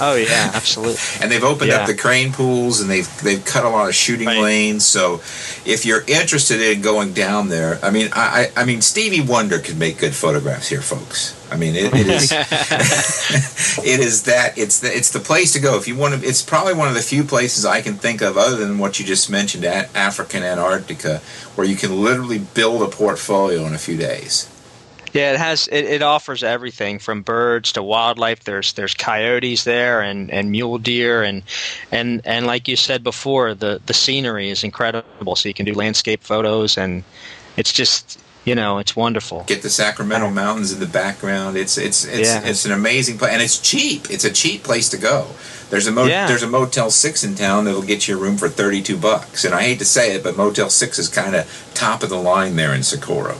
[0.00, 0.96] Oh yeah, absolutely.
[1.20, 1.82] and they've opened Yeah.
[1.82, 4.40] up the crane pools and they've they've cut a lot of shooting Right.
[4.40, 4.84] lanes.
[4.84, 5.16] So
[5.64, 9.60] if you're interested in going down there, I mean, I, I I mean Stevie Wonder
[9.60, 11.38] could make good photographs here, folks.
[11.52, 12.32] I mean, it, it is
[13.84, 16.26] it is that it's the, it's the place to go if you want to.
[16.26, 19.04] It's probably one of the few places I can think of, other than what you
[19.06, 21.18] just mentioned, at African Antarctica,
[21.54, 24.48] where you can literally build a portfolio in a few days.
[25.12, 25.68] Yeah, it has.
[25.68, 28.44] It, it offers everything from birds to wildlife.
[28.44, 31.42] There's there's coyotes there and, and mule deer and
[31.90, 35.36] and and like you said before, the the scenery is incredible.
[35.36, 37.04] So you can do landscape photos and
[37.58, 39.44] it's just you know it's wonderful.
[39.46, 41.58] Get the Sacramento Mountains in the background.
[41.58, 42.42] It's it's it's Yeah.
[42.48, 44.10] it's an amazing place, and it's cheap.
[44.10, 45.26] It's a cheap place to go.
[45.68, 46.26] There's a mo- Yeah.
[46.26, 49.44] there's a Motel Six in town that'll get you a room for thirty two bucks.
[49.44, 52.16] And I hate to say it, but Motel Six is kind of top of the
[52.16, 53.36] line there in Socorro.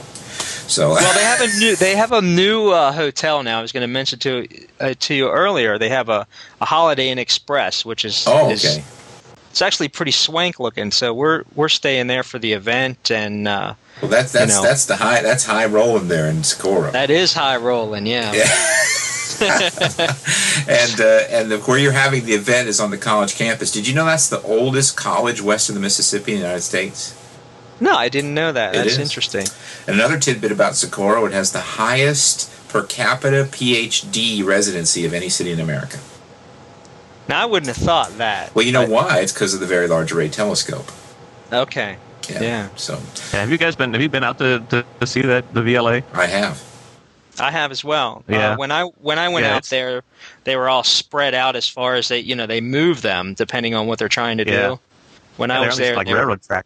[0.67, 3.59] So Well, they have a new they have a new uh, hotel now.
[3.59, 4.47] I was going to mention to
[4.79, 5.77] uh, to you earlier.
[5.77, 6.25] They have a,
[6.61, 8.83] a Holiday Inn Express, which is oh is- okay.
[9.51, 10.91] it's actually pretty swank looking.
[10.91, 14.63] So we're we're staying there for the event, and uh, Well, that's that's know.
[14.63, 16.91] that's the high that's high rolling there in Socorro.
[16.91, 18.05] that is high rolling.
[18.05, 18.31] Yeah.
[18.33, 18.45] Yeah.
[19.43, 23.71] and uh, and the, where you're having the event is on the college campus.
[23.71, 27.19] Did you know that's the oldest college west of the Mississippi in the United States?
[27.83, 28.73] No, I didn't know that.
[28.73, 28.99] It That's is.
[28.99, 29.45] interesting.
[29.87, 35.27] And another tidbit about Socorro: it has the highest per capita PhD residency of any
[35.29, 35.97] city in America.
[37.27, 38.53] Now I wouldn't have thought that.
[38.55, 39.19] Well, you know but- why?
[39.19, 40.89] It's because of the Very Large Array Telescope.
[41.51, 41.97] Okay.
[42.29, 42.41] Yeah.
[42.41, 42.69] Yeah.
[42.77, 42.93] So
[43.33, 43.91] Yeah, have you guys been?
[43.93, 46.03] Have you been out to, to, to see that the VLA?
[46.13, 46.63] I have.
[47.39, 48.23] I have as well.
[48.29, 48.51] Yeah.
[48.51, 50.03] Uh, when I when I went Yeah, out there,
[50.45, 53.75] they were all spread out as far as they you know they move them depending
[53.75, 54.67] on what they're trying to Yeah.
[54.69, 54.79] do.
[55.35, 56.65] When I was on this, there, like they were- railroad track.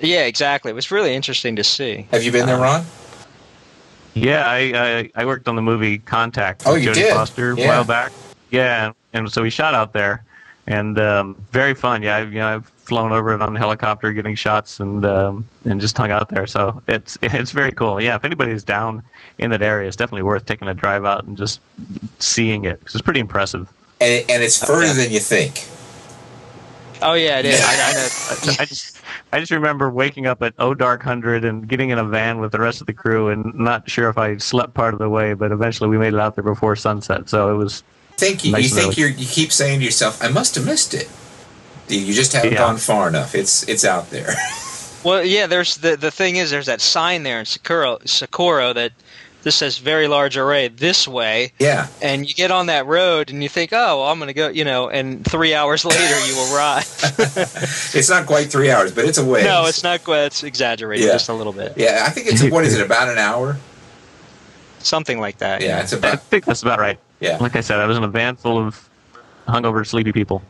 [0.00, 0.70] Yeah, exactly.
[0.70, 2.06] It was really interesting to see.
[2.10, 2.86] Have you been there, Uh, Ron?
[4.14, 6.62] Yeah, I, I I worked on the movie Contact.
[6.66, 7.10] Oh, with you Jodie did?
[7.14, 7.66] Foster a Yeah.
[7.68, 8.12] while back.
[8.50, 10.22] Yeah, and so we shot out there,
[10.68, 12.00] and um, very fun.
[12.02, 15.44] Yeah, I've, you know, I've flown over it on a helicopter, getting shots, and um,
[15.64, 16.46] and just hung out there.
[16.46, 18.00] So it's it's very cool.
[18.00, 19.02] Yeah, if anybody's down
[19.38, 21.58] in that area, it's definitely worth taking a drive out and just
[22.20, 23.68] seeing it 'cause it's pretty impressive.
[24.00, 25.66] And, and it's further than you think.
[27.02, 27.58] Oh yeah, it is.
[27.58, 27.66] Yeah.
[27.66, 28.08] I, I know.
[28.52, 28.93] I, I just
[29.34, 32.52] I just remember waking up at O Dark Hundred and getting in a van with
[32.52, 35.34] the rest of the crew, and not sure if I slept part of the way,
[35.34, 37.28] but eventually we made it out there before sunset.
[37.28, 37.82] So it was
[38.16, 40.94] Think you, Nice you think you're, you keep saying to yourself, "I must have missed
[40.94, 41.08] it."
[41.88, 42.58] You- You just haven't Yeah.
[42.58, 43.34] gone far enough.
[43.34, 44.32] It's it's out there.
[45.04, 45.46] Well, yeah.
[45.46, 48.92] There's the the thing is there's that sign there in Socorro, Socorro that
[49.44, 51.86] this says very large array this way, yeah.
[52.02, 54.48] and you get on that road and you think, oh, well, I'm going to go,
[54.48, 56.84] you know, and three hours later you arrive.
[57.96, 59.44] It's not quite three hours, but it's a ways.
[59.44, 60.24] no, it's not quite.
[60.24, 61.12] It's exaggerated Yeah.
[61.12, 61.74] just a little bit.
[61.76, 63.56] Yeah, I think it's what is it about an hour?
[64.80, 65.62] Something like that.
[65.62, 66.08] Yeah, it's about.
[66.08, 66.98] I about think that's about right.
[67.20, 67.38] yeah.
[67.40, 68.88] Like I said, I was in a van full of
[69.46, 70.42] hungover, sleepy people.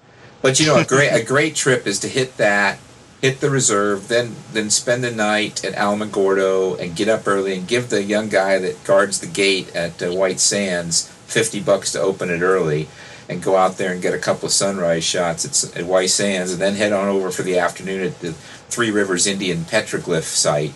[0.42, 2.78] But you know, a great a great trip is to hit that,
[3.24, 7.66] hit the reserve, then then spend the night at Alamogordo and get up early and
[7.66, 12.00] give the young guy that guards the gate at uh, White Sands fifty bucks to
[12.00, 12.86] open it early,
[13.26, 16.52] and go out there and get a couple of sunrise shots at, at White Sands,
[16.52, 18.32] and then head on over for the afternoon at the
[18.68, 20.74] Three Rivers Indian Petroglyph site.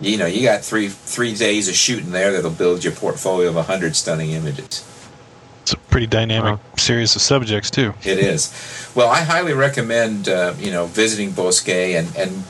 [0.00, 3.66] You know, you got three three days of shooting there that'll build your portfolio of
[3.66, 4.89] hundred stunning images.
[5.62, 6.60] It's a pretty dynamic Wow.
[6.76, 7.94] series of subjects too.
[8.04, 8.52] It is.
[8.94, 12.44] Well, I highly recommend uh, you know visiting Bosque and and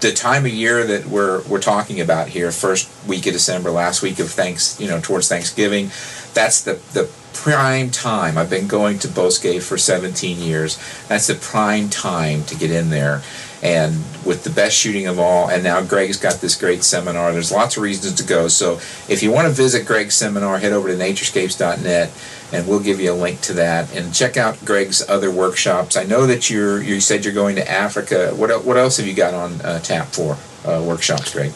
[0.00, 4.02] the time of year that we're we're talking about here, first week of December, last
[4.02, 5.86] week of thanks, you know, towards Thanksgiving.
[6.34, 8.36] That's the the prime time.
[8.38, 10.78] I've been going to Bosque for 17 years.
[11.08, 13.22] That's the prime time to get in there.
[13.62, 13.94] And
[14.26, 17.32] with the best shooting of all, and now Greg's got this great seminar.
[17.32, 18.46] There's lots of reasons to go.
[18.48, 18.74] So
[19.08, 22.10] if you want to visit Greg's seminar, head over to naturescapes.net
[22.54, 23.94] and we'll give you a link to that.
[23.94, 25.96] And check out Greg's other workshops.
[25.96, 28.32] I know that you're you said you're going to Africa.
[28.34, 31.52] What what else have you got on uh, tap for uh, workshops, Greg?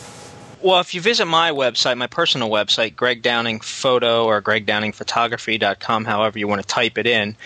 [0.61, 6.37] Well, if you visit my website, my personal website, Greg Downing Photo or GregDowningPhotography.com, however
[6.37, 7.37] you want to type it in,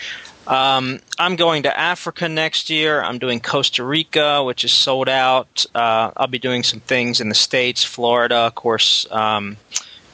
[0.47, 3.01] Um, I'm going to Africa next year.
[3.01, 5.65] I'm doing Costa Rica, which is sold out.
[5.73, 9.57] Uh, I'll be doing some things in the States, Florida, of course, um,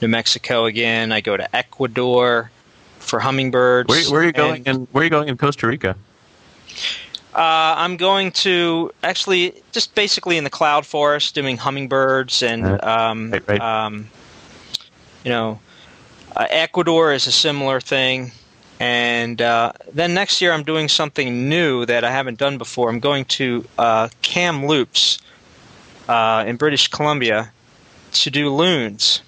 [0.01, 1.11] New Mexico again.
[1.11, 2.51] I go to Ecuador
[3.09, 3.89] for hummingbirds.
[3.89, 4.63] Where, where are you going?
[4.65, 5.95] And, in Where are you going in Costa Rica?
[7.33, 13.31] uh, I'm going to actually just basically in the cloud forest doing hummingbirds and um,
[13.31, 13.61] Right, right.
[13.61, 14.09] Um,
[15.23, 15.59] you know
[16.35, 18.31] uh, Ecuador is a similar thing.
[18.79, 22.89] And uh, then next year, I'm doing something new that I haven't done before.
[22.89, 25.19] I'm going to uh, Kamloops
[26.07, 27.51] uh, in British Columbia
[28.13, 29.21] to do loons.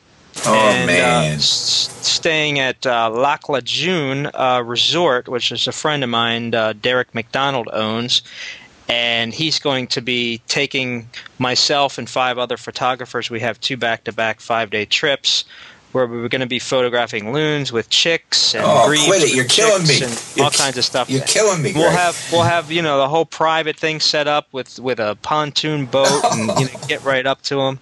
[0.46, 1.04] Oh and, man.
[1.04, 6.54] Uh, s- staying at uh, Lac June uh, Resort, which is a friend of mine,
[6.56, 8.22] uh, Derek McDonald, owns.
[8.90, 11.08] And he's going to be taking
[11.40, 13.30] myself and five other photographers.
[13.30, 15.46] We have two back to back five day trips
[15.94, 19.36] where we're going to be photographing loons with chicks and Oh, quit it.
[19.36, 20.02] You're killing me.
[20.04, 21.10] and You're all ki- kinds of stuff.
[21.10, 21.98] You're killing me, We'll Greg.
[22.00, 25.86] have we'll have you know the whole private thing set up with with a pontoon
[25.86, 27.80] boat and you know get right up to them.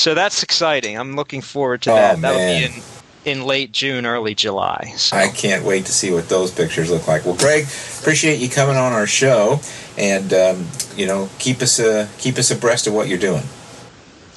[0.00, 0.98] So that's exciting.
[0.98, 2.20] I'm looking forward to Oh, that.
[2.22, 2.70] That'll man.
[2.70, 2.82] be in
[3.22, 4.94] in late June, early July.
[4.96, 7.26] So I can't wait to see what those pictures look like.
[7.26, 7.66] Well, Greg,
[8.00, 9.60] appreciate you coming on our show,
[9.98, 13.42] and um, you know, keep us uh, keep us abreast of what you're doing.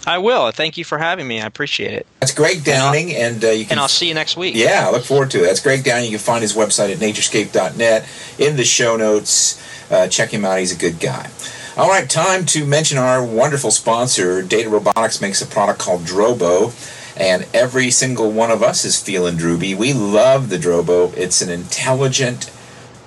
[0.06, 0.52] I will.
[0.52, 1.40] Thank you for having me.
[1.40, 2.06] I appreciate it.
[2.20, 4.54] That's Greg Downing, and uh, you can And I'll see you next week.
[4.56, 5.44] Yeah, I look forward to it.
[5.44, 6.12] That's Greg Downing.
[6.12, 8.06] You can find his website at naturescapes.net
[8.38, 9.62] in the show notes.
[9.90, 10.60] Uh, check him out.
[10.60, 11.30] He's a good guy.
[11.76, 14.44] All right, time to mention our wonderful sponsor.
[14.44, 16.72] Data Robotics makes a product called Drobo,
[17.20, 19.74] and every single one of us is feeling droopy.
[19.74, 21.18] We love the Drobo.
[21.18, 22.52] It's an intelligent,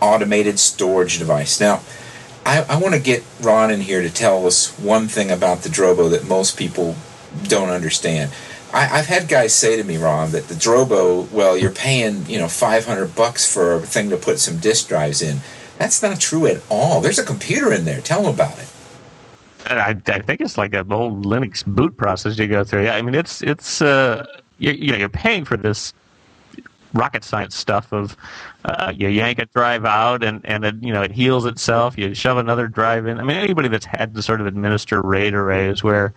[0.00, 1.60] automated storage device.
[1.60, 1.80] Now,
[2.44, 5.68] I, I want to get Ron in here to tell us one thing about the
[5.68, 6.96] Drobo that most people
[7.44, 8.32] don't understand.
[8.72, 12.40] I, I've had guys say to me, Ron, that the Drobo, well, you're paying, you
[12.40, 15.38] know, 500 bucks for a thing to put some disk drives in.
[15.78, 17.00] That's not true at all.
[17.00, 18.00] There's a computer in there.
[18.00, 18.68] Tell them about it.
[19.66, 22.84] I, I think it's like a whole Linux boot process you go through.
[22.84, 24.24] Yeah, I mean it's it's uh,
[24.58, 25.92] you, you know you're paying for this
[26.96, 28.16] rocket science stuff of
[28.64, 31.96] uh, you yank a drive out and and it, you know it heals itself.
[31.96, 33.18] You shove another drive in.
[33.18, 36.12] I mean anybody that's had to sort of administer RAID arrays where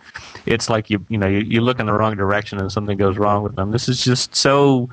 [0.46, 3.18] it's like you you know you, you look in the wrong direction and something goes
[3.18, 3.70] wrong with them.
[3.70, 4.88] This is just so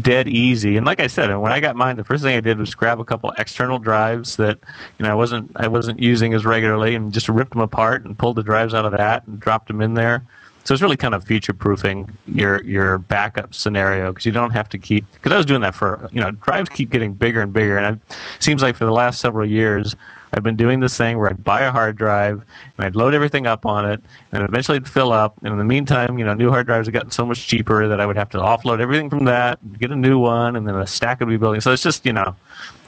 [0.00, 0.76] dead easy.
[0.76, 3.00] And like I said, when I got mine, the first thing I did was grab
[3.00, 4.58] a couple external drives that
[4.98, 8.18] you know I wasn't I wasn't using as regularly, and just ripped them apart and
[8.18, 10.22] pulled the drives out of that and dropped them in there.
[10.64, 14.68] So it's really kind of future proofing your your backup scenario because you don't have
[14.70, 15.04] to keep.
[15.12, 17.96] Because I was doing that for you know drives keep getting bigger and bigger, and
[17.96, 19.94] it seems like for the last several years.
[20.36, 22.42] I've been doing this thing where I'd buy a hard drive
[22.76, 25.36] and I'd load everything up on it, and eventually it'd fill up.
[25.44, 28.00] And in the meantime, you know, new hard drives have gotten so much cheaper that
[28.00, 30.88] I would have to offload everything from that, get a new one, and then a
[30.88, 31.60] stack would be building.
[31.60, 32.34] So it's just, you know,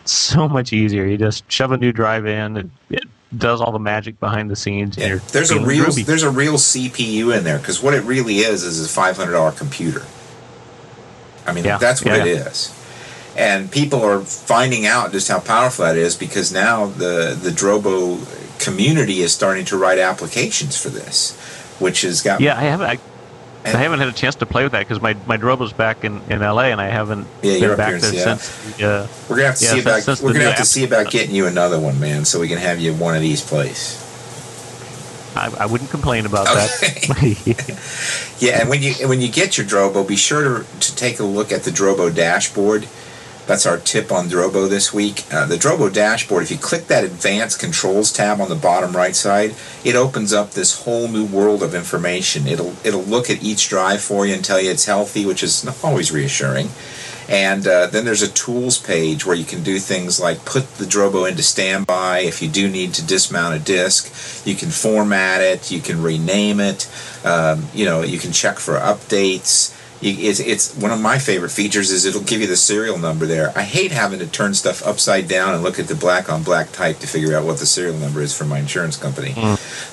[0.05, 1.05] so much easier.
[1.05, 4.97] You just shove a new drive in, it does all the magic behind the scenes.
[4.97, 5.19] and Yeah.
[5.33, 8.85] There's a real there's a real CPU in there because what it really is is
[8.85, 10.03] a five hundred dollar computer.
[11.47, 11.79] I mean, Yeah.
[11.79, 12.73] that's what Yeah, it is.
[13.37, 18.19] And people are finding out just how powerful that is because now the the Drobo
[18.59, 21.33] community is starting to write applications for this,
[21.79, 22.87] which has got Yeah, I haven't.
[22.87, 22.99] I,
[23.75, 26.21] I haven't had a chance to play with that because my my Drobo's back in,
[26.31, 28.39] in LA and I haven't Yeah, been back there Seattle.
[28.39, 28.83] since.
[28.83, 31.11] Uh, We're gonna have to Yeah, see about since we're gonna have to see about
[31.11, 34.03] getting you another one, man, so we can have you one of these plays.
[35.35, 37.07] I, I wouldn't complain about Okay.
[37.09, 37.77] that.
[38.39, 41.25] Yeah, and when you when you get your Drobo, be sure to, to take a
[41.25, 42.87] look at the Drobo dashboard.
[43.47, 45.25] That's our tip on Drobo this week.
[45.33, 49.15] Uh, the Drobo dashboard, if you click that Advanced Controls tab on the bottom right
[49.15, 49.55] side,
[49.85, 52.49] it opens up this whole new world of information.
[52.49, 55.65] It'll it'll look at each drive for you and tell you it's healthy, which is
[55.65, 56.71] not always reassuring.
[57.29, 60.85] And uh, then there's a tools page where you can do things like put the
[60.85, 62.21] Drobo into standby.
[62.21, 66.61] If you do need to dismount a disk, you can format it, you can rename
[66.61, 66.89] it,
[67.25, 69.73] um, you know, you can check for updates.
[70.03, 73.53] It's, it's one of my favorite features is it'll give you the serial number there.
[73.57, 76.71] I hate having to turn stuff upside down and look at the black on black
[76.73, 79.33] type to figure out what the serial number is for my insurance company.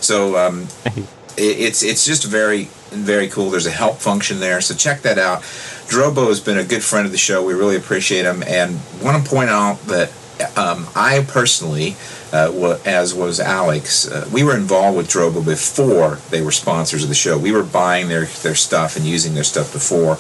[0.02, 3.50] So um, it- it's it's just very very cool.
[3.50, 5.42] There's a help function there, so check that out.
[5.90, 7.44] Drobo has been a good friend of the show.
[7.44, 10.12] We really appreciate him, and want to point out that
[10.58, 11.96] um, I personally,
[12.34, 17.10] uh, as was Alex, uh, we were involved with Drobo before they were sponsors of
[17.10, 17.38] the show.
[17.38, 20.18] We were buying their their stuff and using their stuff before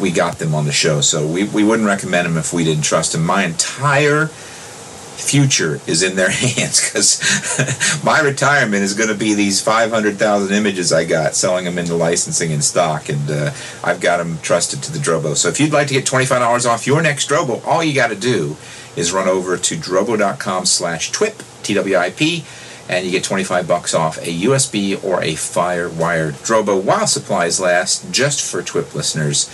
[0.00, 1.00] we got them on the show.
[1.00, 3.24] So we, we wouldn't recommend them if we didn't trust them.
[3.24, 9.60] My entire future is in their hands because my retirement is going to be these
[9.60, 13.52] 500,000 images I got, selling them into licensing and stock, and uh,
[13.82, 15.34] I've got them trusted to the Drobo.
[15.34, 18.16] So if you'd like to get $25 off your next Drobo, all you got to
[18.16, 18.56] do
[18.98, 22.44] is run over to drobo.com slash twip, T-W-I-P,
[22.88, 28.10] and you get 25 bucks off a USB or a fire-wired Drobo while supplies last,
[28.10, 29.48] just for TWIP listeners,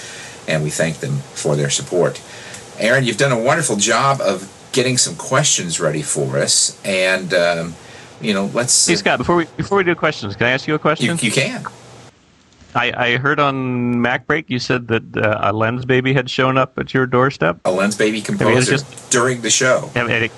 [0.49, 2.23] and we thank them for their support.
[2.79, 7.75] Aaron, you've done a wonderful job of getting some questions ready for us, and um,
[8.21, 8.87] you know, let's.
[8.87, 11.07] Hey Scott, before we before we do questions, can I ask you a question?
[11.07, 11.65] You, you can.
[12.75, 16.93] I, I heard on MacBreak you said that uh, a Lensbaby had shown up at
[16.93, 17.61] your doorstep.
[17.65, 19.91] A Lensbaby composer just- during the show.
[19.95, 20.33] Have- had it-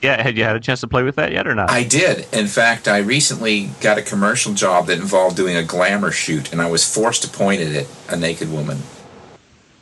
[0.00, 1.70] yeah, had you had a chance to play with that yet or not?
[1.70, 2.26] I did.
[2.32, 6.60] In fact, I recently got a commercial job that involved doing a glamour shoot, and
[6.60, 8.78] I was forced to point it at a naked woman.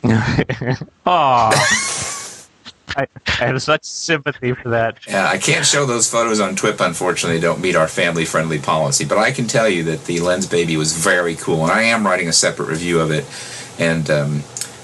[1.07, 2.07] Aw.
[2.95, 4.97] I, I have such sympathy for that.
[5.07, 7.37] Yeah, I can't show those photos on TWIP, unfortunately.
[7.37, 9.05] They don't meet our family friendly policy.
[9.05, 12.27] But I can tell you that the Lensbaby was very cool, and I am writing
[12.27, 13.25] a separate review of it,
[13.79, 14.43] and um,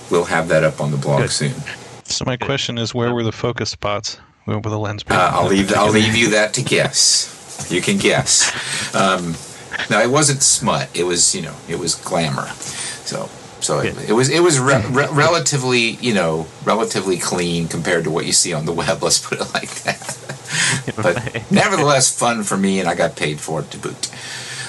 [0.09, 1.31] we'll have that up on the blog Good.
[1.31, 1.53] soon.
[2.05, 4.19] So my question is, where were the focus spots?
[4.45, 5.03] Where were the lens?
[5.09, 7.67] Uh, I'll leave I'll leave you that to guess.
[7.69, 8.95] You can guess.
[8.95, 9.35] Um,
[9.89, 10.89] no, it wasn't smut.
[10.97, 12.47] It was you know it was glamour.
[13.03, 13.29] So
[13.67, 18.09] so it, it was it was re- re- relatively you know relatively clean compared to
[18.09, 19.03] what you see on the web.
[19.03, 20.17] Let's put it like that.
[20.95, 24.09] but nevertheless, fun for me, and I got paid for it to boot.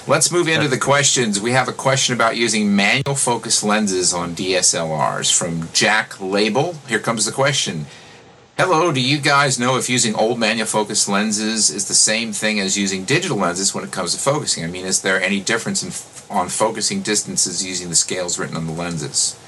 [0.09, 1.41] Let's move into the questions.
[1.41, 6.75] We have a question about using manual focus lenses on DSLRs from Jack Label.
[6.89, 7.87] Here comes the question.
[8.57, 12.59] Hello, do you guys know if using old manual focus lenses is the same thing
[12.59, 14.65] as using digital lenses when it comes to focusing?
[14.65, 15.91] I mean, is there any difference in
[16.31, 19.39] on focusing distances using the scales written on the lenses?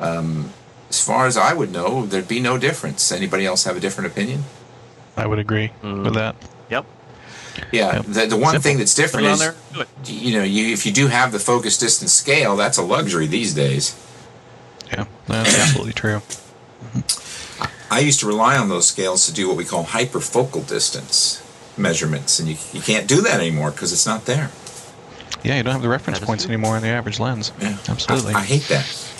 [0.00, 0.50] Um,
[0.90, 3.10] as far as I would know, there'd be no difference.
[3.12, 4.44] Anybody else have a different opinion?
[5.16, 6.04] I would agree Mm.
[6.04, 6.36] with that.
[6.70, 6.84] Yep.
[7.72, 8.60] Yeah, the, the one Simple.
[8.62, 11.30] thing that's different Put it on is, there, you know, you if you do have
[11.30, 13.94] the focus distance scale, that's a luxury these days.
[14.90, 16.20] Yeah, that's absolutely true.
[17.90, 21.40] I used to rely on those scales to do what we call hyperfocal distance
[21.76, 24.50] measurements, and you, you can't do that anymore because it's not there.
[25.42, 26.54] Yeah, you don't have the reference points true.
[26.54, 27.52] anymore on the average lens.
[27.60, 28.34] Yeah, Absolutely.
[28.34, 29.10] I, I hate that.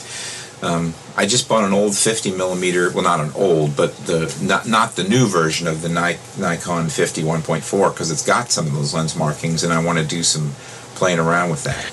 [0.62, 2.90] Um, I just bought an old 50 millimeter.
[2.90, 7.22] Well, not an old, but the not not the new version of the Nikon 50
[7.22, 10.52] 1.4 because it's got some of those lens markings, and I want to do some
[10.94, 11.92] playing around with that.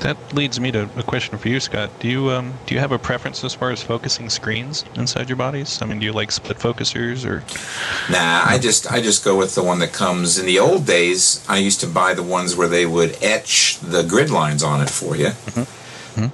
[0.00, 1.90] That leads me to a question for you, Scott.
[2.00, 5.36] Do you um, do you have a preference as far as focusing screens inside your
[5.36, 5.80] bodies?
[5.82, 7.44] I mean, do you like split focusers or?
[8.10, 10.38] Nah, I just I just go with the one that comes.
[10.38, 14.02] In the old days, I used to buy the ones where they would etch the
[14.02, 15.32] grid lines on it for you.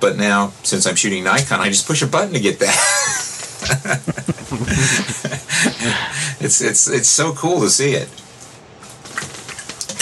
[0.01, 2.77] But now, since I'm shooting Nikon, I just push a button to get that.
[6.41, 8.09] it's it's it's so cool to see it.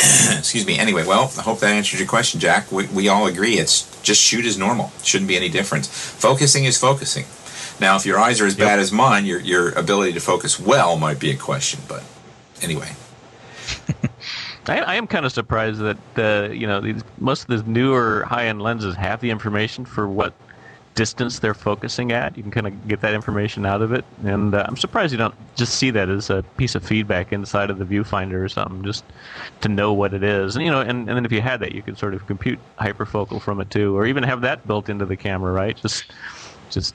[0.38, 0.78] Excuse me.
[0.78, 2.70] Anyway, well, I hope that answers your question, Jack.
[2.70, 4.92] We, we all agree it's just shoot as normal.
[5.02, 5.88] Shouldn't be any difference.
[5.88, 7.24] Focusing is focusing.
[7.80, 10.96] Now, if your eyes are as bad as mine, your your ability to focus well
[10.96, 11.80] might be a question.
[11.88, 12.04] But
[12.62, 12.92] anyway,
[14.66, 18.24] I, I am kind of surprised that uh, you know these, most of the newer
[18.24, 20.34] high-end lenses have the information for what
[20.94, 22.36] distance they're focusing at.
[22.36, 25.18] You can kind of get that information out of it, and uh, I'm surprised you
[25.18, 28.82] don't just see that as a piece of feedback inside of the viewfinder or something,
[28.84, 29.04] just
[29.60, 30.56] to know what it is.
[30.56, 32.58] And you know, and, and then if you had that, you could sort of compute
[32.80, 35.76] hyperfocal from it too, or even have that built into the camera, right?
[35.76, 36.04] Just,
[36.70, 36.94] just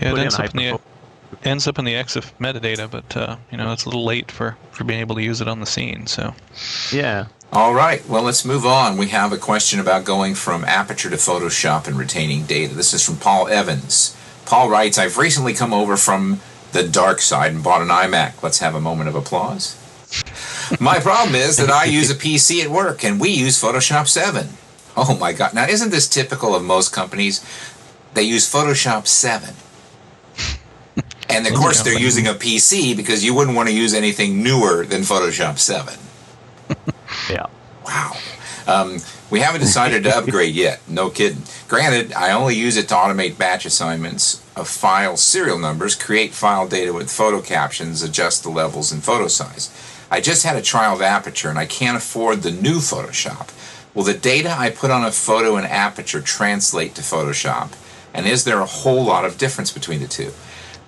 [0.00, 0.78] Yeah, it ends up in the
[1.42, 4.56] ends up in the EXIF metadata, but uh, you know it's a little late for
[4.70, 6.06] for being able to use it on the scene.
[6.06, 6.34] So
[6.92, 7.26] Yeah.
[7.52, 8.96] All right, well, let's move on.
[8.96, 12.74] We have a question about going from Aperture to Photoshop and retaining data.
[12.74, 14.16] This is from Paul Evans.
[14.44, 16.40] Paul writes I've recently come over from
[16.72, 18.42] the dark side and bought an iMac.
[18.42, 19.76] Let's have a moment of applause.
[20.80, 24.48] My problem is that I use a PC at work and we use Photoshop 7.
[24.96, 25.54] Oh my God.
[25.54, 27.44] Now, isn't this typical of most companies?
[28.14, 29.54] They use Photoshop 7.
[31.28, 34.42] And of oh course, they're using a PC because you wouldn't want to use anything
[34.42, 35.94] newer than Photoshop 7.
[37.30, 37.46] Yeah.
[37.84, 38.16] Wow.
[38.66, 38.98] Um,
[39.30, 40.80] we haven't decided to upgrade yet.
[40.88, 41.42] No kidding.
[41.68, 46.66] Granted, I only use it to automate batch assignments of file serial numbers, create file
[46.66, 49.70] data with photo captions, adjust the levels and photo size.
[50.10, 53.50] I just had a trial of Aperture and I can't afford the new Photoshop.
[53.94, 57.72] Will the data I put on a photo in Aperture translate to Photoshop?
[58.14, 60.32] And is there a whole lot of difference between the two?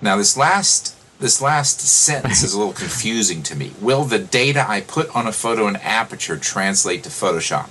[0.01, 3.73] Now, this last this last sentence is a little confusing to me.
[3.81, 7.69] Will the data I put on a photo in Aperture translate to Photoshop?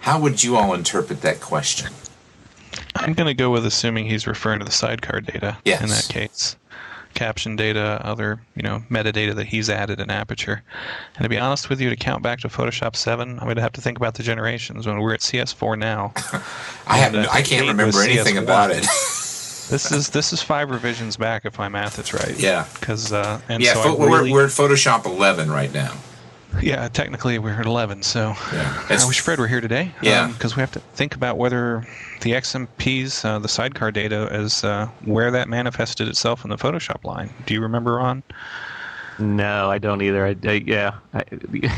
[0.00, 1.92] How would you all interpret that question?
[2.96, 5.82] I'm going to go with assuming he's referring to the sidecar data Yes.
[5.82, 6.56] in that case.
[7.14, 10.62] Caption data, other you know metadata that he's added in Aperture.
[11.16, 13.62] And to be honest with you, to count back to Photoshop 7, I'm going to
[13.62, 14.86] have to think about the generations.
[14.86, 16.12] When we're at CS4 now,
[16.86, 18.42] I have no, uh, I can't remember anything CS1.
[18.42, 18.86] about it.
[19.68, 22.38] This is this is five revisions back if my math is right.
[22.38, 22.66] Yeah.
[22.78, 25.94] Because uh, and yeah, so fo- I we're, we're at Photoshop 11 right now.
[26.62, 28.02] yeah, technically we're at 11.
[28.02, 28.86] So Yeah.
[28.88, 29.92] I wish Fred were here today.
[30.02, 30.28] Yeah.
[30.28, 31.86] Because we have to think about whether
[32.22, 37.04] the XMPs, uh, the sidecar data, is uh, where that manifested itself in the Photoshop
[37.04, 37.30] line.
[37.46, 38.22] Do you remember, Ron?
[39.18, 40.26] No, I don't either.
[40.26, 41.24] I, I, yeah, I,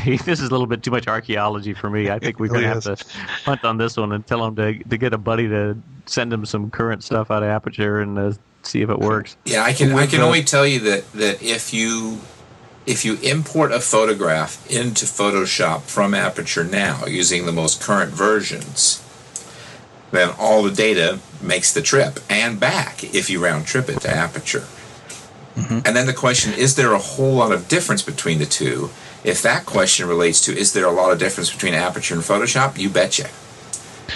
[0.05, 2.09] this is a little bit too much archaeology for me.
[2.09, 4.55] I think we're really going to have to hunt on this one and tell him
[4.57, 8.17] to to get a buddy to send him some current stuff out of Aperture and
[8.17, 8.33] uh,
[8.63, 9.37] see if it works.
[9.45, 12.19] Yeah, I can I can only tell you that that if you
[12.85, 19.03] if you import a photograph into Photoshop from Aperture now using the most current versions,
[20.11, 24.09] then all the data makes the trip and back if you round trip it to
[24.09, 24.65] Aperture.
[25.55, 28.89] And then the question is there a whole lot of difference between the two?
[29.23, 32.77] If that question relates to is there a lot of difference between Aperture and Photoshop,
[32.77, 33.29] you betcha.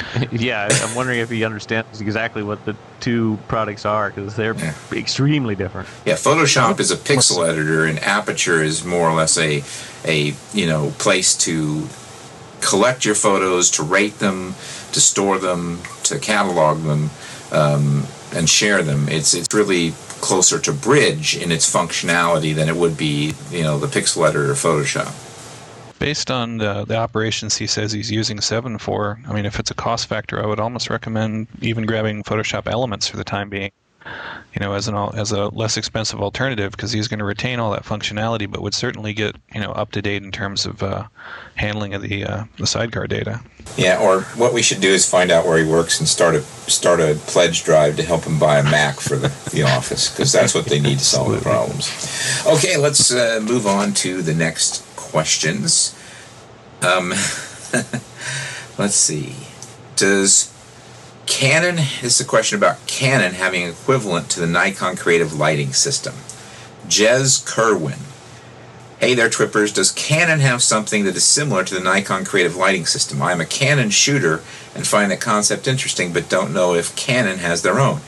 [0.32, 4.74] yeah, I'm wondering if he understands exactly what the two products are because they're Yeah.
[4.92, 5.88] extremely different.
[6.06, 9.64] Yeah, Photoshop is a pixel editor, and Aperture is more or less a
[10.06, 11.88] a you know place to
[12.62, 14.56] collect your photos, to rate them,
[14.92, 17.10] to store them, to catalog them,
[17.52, 19.08] um, and share them.
[19.08, 23.78] It's it's really closer to Bridge in its functionality than it would be you know
[23.78, 25.14] the pixel editor or Photoshop.
[26.00, 29.72] Based on the, the operations he says he's using 7 for, I mean, if it's
[29.72, 33.72] a cost factor, I would almost recommend even grabbing Photoshop Elements for the time being.
[34.56, 37.72] You know, as an as a less expensive alternative, because he's going to retain all
[37.72, 41.08] that functionality, but would certainly get you know up to date in terms of uh,
[41.56, 43.42] handling of the uh, the sidecar data.
[43.78, 46.42] Yeah, or what we should do is find out where he works and start a
[46.42, 50.32] start a pledge drive to help him buy a Mac for the, the office because
[50.32, 51.92] that's what they need to solve the problems.
[52.48, 55.94] Okay, let's uh, move on to the next questions.
[56.82, 57.10] Um,
[58.78, 59.36] let's see.
[59.98, 60.55] Does
[61.26, 61.76] Canon?
[61.76, 66.14] This is a question about Canon having equivalent to the Nikon Creative Lighting System.
[66.88, 68.00] Jez Kerwin.
[69.00, 69.74] Hey there, Trippers.
[69.74, 73.22] Does Canon have something that is similar to the Nikon Creative Lighting System?
[73.22, 74.42] I'm a Canon shooter
[74.74, 78.02] and find the concept interesting, but don't know if Canon has their own.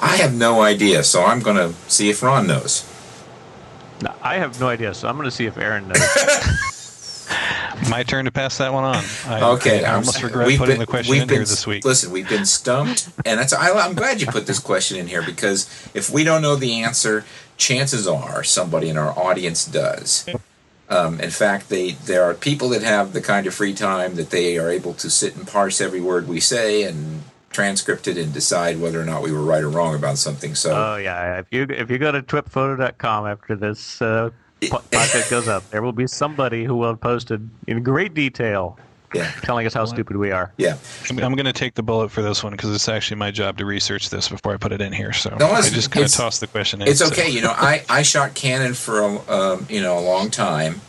[0.00, 2.88] I have no idea, so I'm going to see if Ron knows.
[4.00, 6.00] No, I have no idea, so I'm going to see if Aaron knows.
[7.90, 9.04] My turn to pass that one on.
[9.26, 11.48] I, Okay, I, I'm almost regret we've putting been- the question we've in here been-
[11.48, 11.84] this week.
[11.84, 15.22] Listen, we've been stumped, and that's I, I'm glad you put this question in here
[15.22, 17.24] because if we don't know the answer,
[17.56, 20.26] chances are somebody in our audience does.
[20.88, 24.30] Um, in fact, they there are people that have the kind of free time that
[24.30, 28.32] they are able to sit and parse every word we say and transcript it and
[28.32, 30.54] decide whether or not we were right or wrong about something.
[30.54, 34.34] So Oh yeah, if you if you go to twipphoto.com after this uh, po-
[34.70, 38.78] podcast goes up, there will be somebody who will have posted in great detail
[39.14, 40.52] yeah, telling us how stupid we are.
[40.56, 40.78] yeah.
[41.10, 43.58] I'm, I'm going to take the bullet for this one because it's actually my job
[43.58, 45.12] to research this before I put it in here.
[45.12, 46.88] So No, I just kind of it's- tossed the question in.
[46.88, 47.28] It's so- okay.
[47.28, 50.80] You know, I, I shot Canon for a, um, you know a long time,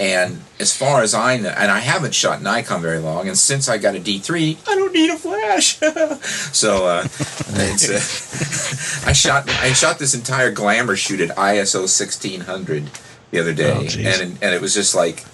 [0.00, 3.28] and as far as I know, and I haven't shot Nikon very long.
[3.28, 5.76] And since I got a D3, I don't need a flash.
[6.56, 7.04] so uh, uh,
[9.06, 12.90] I shot I shot this entire glamour shoot at ISO 1600
[13.30, 15.26] the other day, Oh, and and it was just like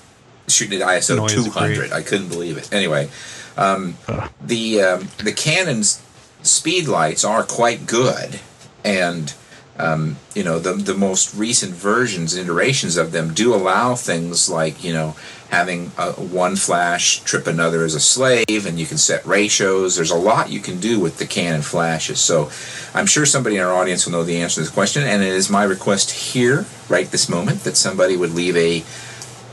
[0.49, 1.93] shooting at ISO Noise 200.
[1.93, 2.73] I couldn't believe it.
[2.73, 3.09] Anyway,
[3.57, 3.97] um,
[4.41, 6.03] the um, the Canon's
[6.43, 8.41] speed lights are quite good,
[8.85, 9.33] and
[9.79, 14.49] um, you know the the most recent versions and iterations of them do allow things
[14.49, 15.17] like you know
[15.51, 19.97] having uh one flash trip another as a slave, and you can set ratios.
[19.97, 22.21] There's a lot you can do with the Canon flashes.
[22.21, 22.51] So
[22.95, 25.33] I'm sure somebody in our audience will know the answer to this question, and it
[25.33, 28.85] is my request here, right this moment, that somebody would leave a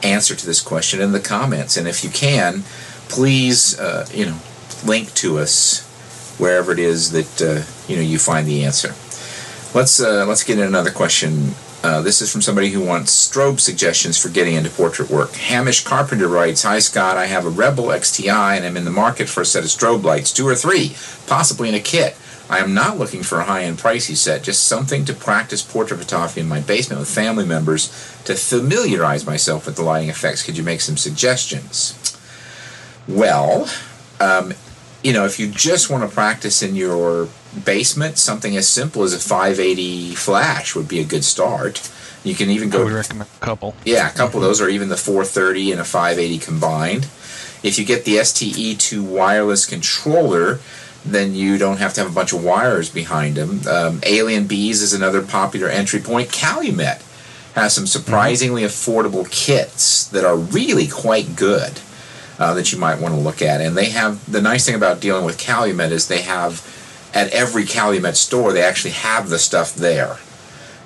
[0.05, 2.63] answer to this question in the comments, and if you can,
[3.09, 4.39] please uh, you know
[4.86, 5.89] link to us
[6.38, 8.95] wherever it is that uh, you know you find the answer.
[9.74, 11.55] Let's uh, let's get in another question.
[11.84, 15.34] Uh, this is from somebody who wants strobe suggestions for getting into portrait work.
[15.34, 19.28] Hamish Carpenter writes, "Hi Scott, I have a Rebel XTI and I'm in the market
[19.28, 20.95] for a set of strobe lights, two or three,
[21.26, 22.15] possibly in a kit.
[22.51, 26.41] I am not looking for a high-end pricey set, just something to practice portrait photography
[26.41, 27.88] in my basement with family members
[28.26, 30.43] to familiarize myself with the lighting effects.
[30.43, 31.95] Could you make some suggestions?"
[33.07, 33.67] Well,
[34.19, 34.53] um,
[35.03, 37.28] you know, if you just want to practice in your
[37.66, 41.89] basement, something as simple as a 580 flash would be a good start.
[42.24, 42.82] You can even go.
[42.82, 43.76] I would recommend a couple.
[43.84, 47.04] yeah, a couple of those, or even the 430 and a 580 combined.
[47.64, 50.60] If you get the STE2 wireless controller,
[51.06, 53.62] then you don't have to have a bunch of wires behind them.
[53.68, 56.32] Um, AlienBees is another popular entry point.
[56.32, 57.01] Calumet
[57.56, 61.80] has some surprisingly affordable kits that are really quite good
[62.39, 63.62] uh, that you might want to look at.
[63.62, 66.68] And they have the nice thing about dealing with Calumet is they have
[67.14, 70.18] at every Calumet store, they actually have the stuff there.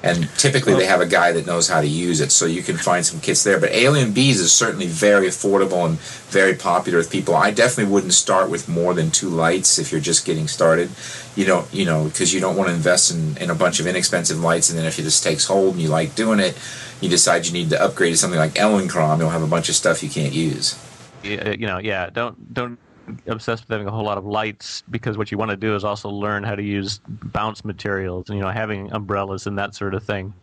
[0.03, 0.89] And typically they oh.
[0.89, 3.43] have a guy that knows how to use it, so you can find some kits
[3.43, 3.59] there.
[3.59, 5.97] But AlienBees is certainly very affordable and
[6.29, 7.35] very popular with people.
[7.35, 10.91] I definitely wouldn't start with more than two lights if you're just getting started.
[11.35, 13.87] You don't, you know, because you don't want to invest in, in a bunch of
[13.87, 16.57] inexpensive lights, and then if it just takes hold and you like doing it,
[17.01, 19.75] you decide you need to upgrade to something like Elinchrom, you'll have a bunch of
[19.75, 20.79] stuff you can't use.
[21.23, 22.09] Yeah, you know, yeah.
[22.11, 22.79] Don't don't
[23.27, 25.83] obsessed with having a whole lot of lights because what you want to do is
[25.83, 29.93] also learn how to use bounce materials and you know having umbrellas and that sort
[29.93, 30.33] of thing.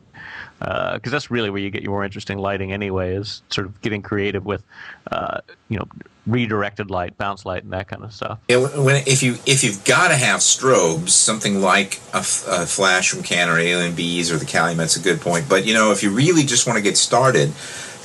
[0.59, 3.81] Because uh, that's really where you get your more interesting lighting anyway is sort of
[3.83, 4.63] getting creative with
[5.11, 5.87] uh, you know
[6.27, 8.39] redirected light bounce light and that kind of stuff.
[8.49, 13.11] Yeah, when, if you if you've got to have strobes something like a, a flash
[13.11, 15.49] from Canon or AlienBees or the Calumet's a good point.
[15.49, 17.53] But you know if you really just want to get started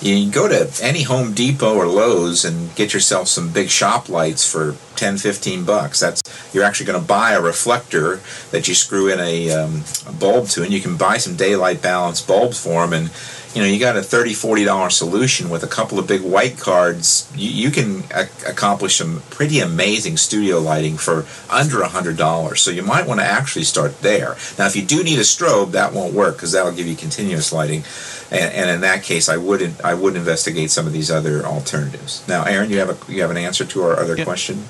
[0.02, 4.08] you can go to any Home Depot or Lowe's and get yourself some big shop
[4.08, 6.00] lights for 10, 15 bucks.
[6.00, 6.22] That's
[6.54, 8.22] you're actually going to buy a reflector
[8.52, 11.82] that you screw in a, um, a bulb to, and you can buy some daylight
[11.82, 13.12] balance bulbs for them and
[13.54, 16.60] you know, you got a 30 40 dollar solution with a couple of big white
[16.60, 18.04] cards, you, you can
[18.48, 22.62] accomplish some pretty amazing studio lighting for under a hundred dollars.
[22.62, 24.38] So you might want to actually start there.
[24.58, 27.52] Now, if you do need a strobe, that won't work because that'll give you continuous
[27.52, 27.84] lighting.
[28.32, 32.28] And, and, in that case, I would I would investigate some of these other alternatives.
[32.28, 34.66] Now, Aaron, you have a you have an answer to our other question?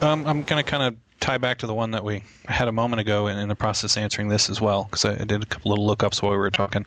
[0.00, 2.72] Um, I'm going to kind of tie back to the one that we had a
[2.72, 5.46] moment ago in, in the process answering this as well because I, I, did a
[5.46, 6.86] couple little lookups while we were talking.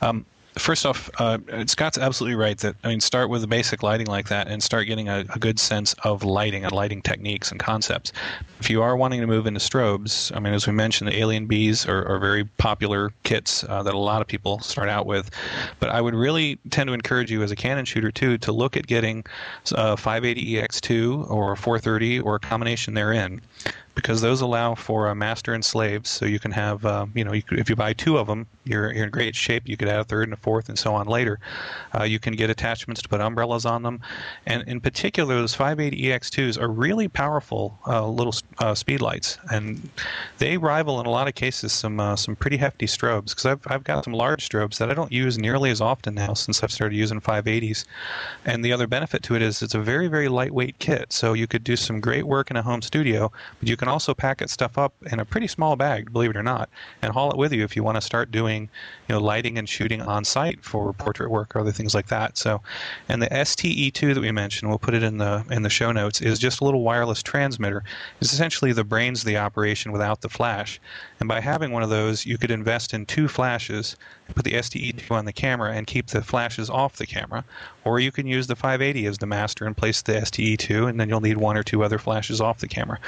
[0.00, 0.24] Um,
[0.56, 4.28] first off, uh, Scott's absolutely right that I mean, start with a basic lighting like
[4.28, 8.12] that and start getting a, a, good sense of lighting and lighting techniques and concepts.
[8.60, 11.88] If you are wanting to move into strobes, I mean, as we mentioned, the AlienBees
[11.88, 15.30] are, are very popular kits uh, that a lot of people start out with.
[15.80, 18.76] But I would really tend to encourage you as a Canon shooter too to look
[18.76, 19.24] at getting
[19.72, 23.40] a 580EX2 or a 430 or a combination therein
[23.94, 26.10] because those allow for a master and slaves.
[26.10, 28.46] So you can have, uh, you know, you could, if you buy two of them,
[28.64, 29.68] you're, you're in great shape.
[29.68, 31.38] You could add a third and a fourth and so on later.
[31.94, 34.00] Uh, you can get attachments to put umbrellas on them.
[34.46, 39.38] And in particular, those 580EX2s are really powerful uh, little uh, speed lights.
[39.50, 39.88] And
[40.38, 43.30] they rival, in a lot of cases, some uh, some pretty hefty strobes.
[43.30, 46.34] Because I've, I've got some large strobes that I don't use nearly as often now
[46.34, 47.84] since I've started using 580s.
[48.44, 51.12] And the other benefit to it is it's a very, very lightweight kit.
[51.12, 53.30] So you could do some great work in a home studio,
[53.60, 56.36] but you can also pack it stuff up in a pretty small bag, believe it
[56.36, 56.68] or not,
[57.02, 58.68] and haul it with you if you want to start doing,
[59.08, 62.36] you know, lighting and shooting on site for portrait work or other things like that.
[62.38, 62.60] So,
[63.08, 66.20] and the STE2 that we mentioned, we'll put it in the in the show notes,
[66.20, 67.82] is just a little wireless transmitter.
[68.20, 70.80] It's essentially the brains of the operation without the flash.
[71.20, 73.96] And by having one of those, you could invest in two flashes,
[74.34, 77.44] put the STE2 on the camera, and keep the flashes off the camera.
[77.84, 81.08] Or you can use the 580 as the master and place the STE2, and then
[81.08, 82.98] you'll need one or two other flashes off the camera.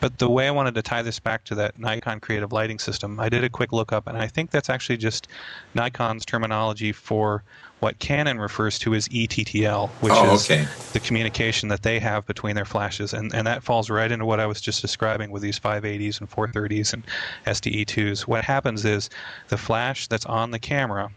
[0.00, 3.20] But the way I wanted to tie this back to that Nikon creative lighting system,
[3.20, 5.28] I did a quick lookup, and I think that's actually just
[5.74, 7.42] Nikon's terminology for
[7.80, 10.66] what Canon refers to as ETTL, which oh, is okay.
[10.94, 13.12] the communication that they have between their flashes.
[13.12, 16.30] And, and that falls right into what I was just describing with these 580s and
[16.30, 17.02] 430s and
[17.46, 18.22] STE2s.
[18.22, 19.10] What happens is
[19.48, 21.10] the flash that's on the camera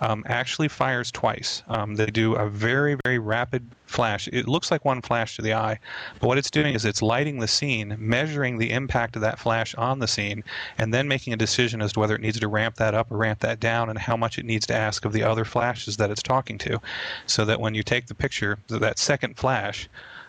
[0.00, 1.62] um, actually fires twice.
[1.68, 4.28] Um, they do a very, very rapid flash.
[4.32, 5.78] It looks like one flash to the eye,
[6.20, 9.74] but what it's doing is it's lighting the scene, measuring the impact of that flash
[9.76, 10.44] on the scene,
[10.78, 13.16] and then making a decision as to whether it needs to ramp that up or
[13.16, 16.10] ramp that down and how much it needs to ask of the other flashes that
[16.10, 16.80] it's talking to.
[17.26, 19.88] So that when you take the picture, that second flash,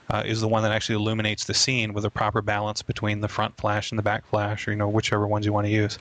[0.10, 3.28] uh, is the one that actually illuminates the scene with a proper balance between the
[3.28, 6.00] front flash and the back flash, or you know whichever ones you want to use.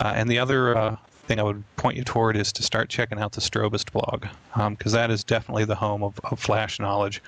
[0.00, 0.96] Uh, and the other uh,
[1.28, 4.24] thing I would point you toward is to start checking out the Strobist blog,
[4.70, 7.22] because um, that is definitely the home of, of flash knowledge,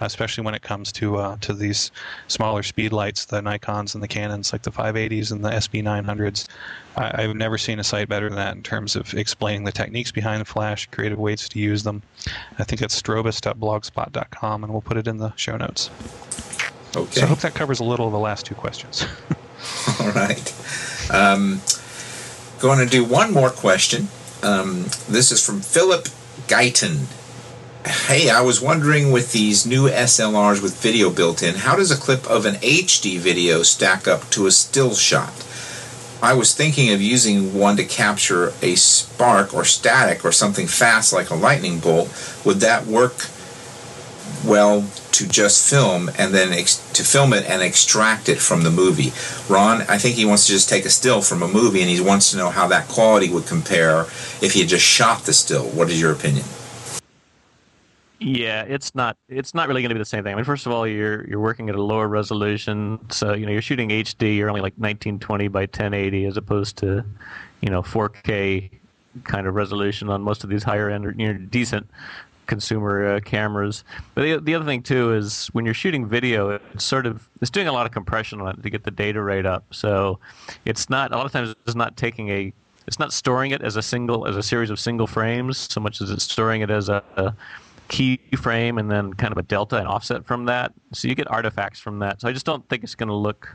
[0.00, 1.92] especially when it comes to uh, to these
[2.26, 6.48] smaller speed lights, the Nikon's and the Canons, like the 580s and the SB900s.
[6.96, 10.10] I, have never seen a site better than that in terms of explaining the techniques
[10.10, 12.02] behind the flash, creative ways to use them.
[12.58, 15.90] I think it's strobist.blogspot.com, and we'll put it in the show notes.
[16.96, 17.20] Okay.
[17.20, 19.06] So I hope that covers a little of the last two questions.
[20.00, 21.10] All right.
[21.10, 21.60] Um,
[22.58, 24.08] going to do one more question.
[24.42, 26.08] Um, this is from Philip
[26.48, 27.06] Guyton.
[27.86, 31.96] Hey, I was wondering with these new SLRs with video built in, how does a
[31.96, 35.44] clip of an HD video stack up to a still shot?
[36.22, 41.12] I was thinking of using one to capture a spark or static or something fast
[41.12, 42.08] like a lightning bolt.
[42.46, 43.28] Would that work
[44.42, 44.86] well
[45.18, 49.12] to just film and then ex- to film it and extract it from the movie.
[49.52, 52.00] Ron, I think he wants to just take a still from a movie and he
[52.00, 54.02] wants to know how that quality would compare
[54.42, 55.64] if he had just shot the still.
[55.64, 56.44] What is your opinion?
[58.20, 59.18] Yeah, it's not.
[59.28, 60.32] It's not really going to be the same thing.
[60.32, 63.52] I mean, first of all, you're you're working at a lower resolution, so you know
[63.52, 64.36] you're shooting HD.
[64.36, 67.04] You're only like 1920 by 1080, as opposed to,
[67.60, 68.70] you know, 4K
[69.24, 71.86] kind of resolution on most of these higher end or you know, decent
[72.46, 73.84] consumer uh, cameras.
[74.14, 77.50] But the, the other thing too is when you're shooting video, it's sort of it's
[77.50, 79.64] doing a lot of compression on it to get the data rate up.
[79.72, 80.18] So
[80.64, 82.52] it's not a lot of times it's not taking a
[82.86, 86.00] it's not storing it as a single as a series of single frames so much
[86.00, 87.34] as it's storing it as a, a
[87.88, 90.72] keyframe and then kind of a delta and offset from that.
[90.92, 92.20] So you get artifacts from that.
[92.20, 93.54] So I just don't think it's going to look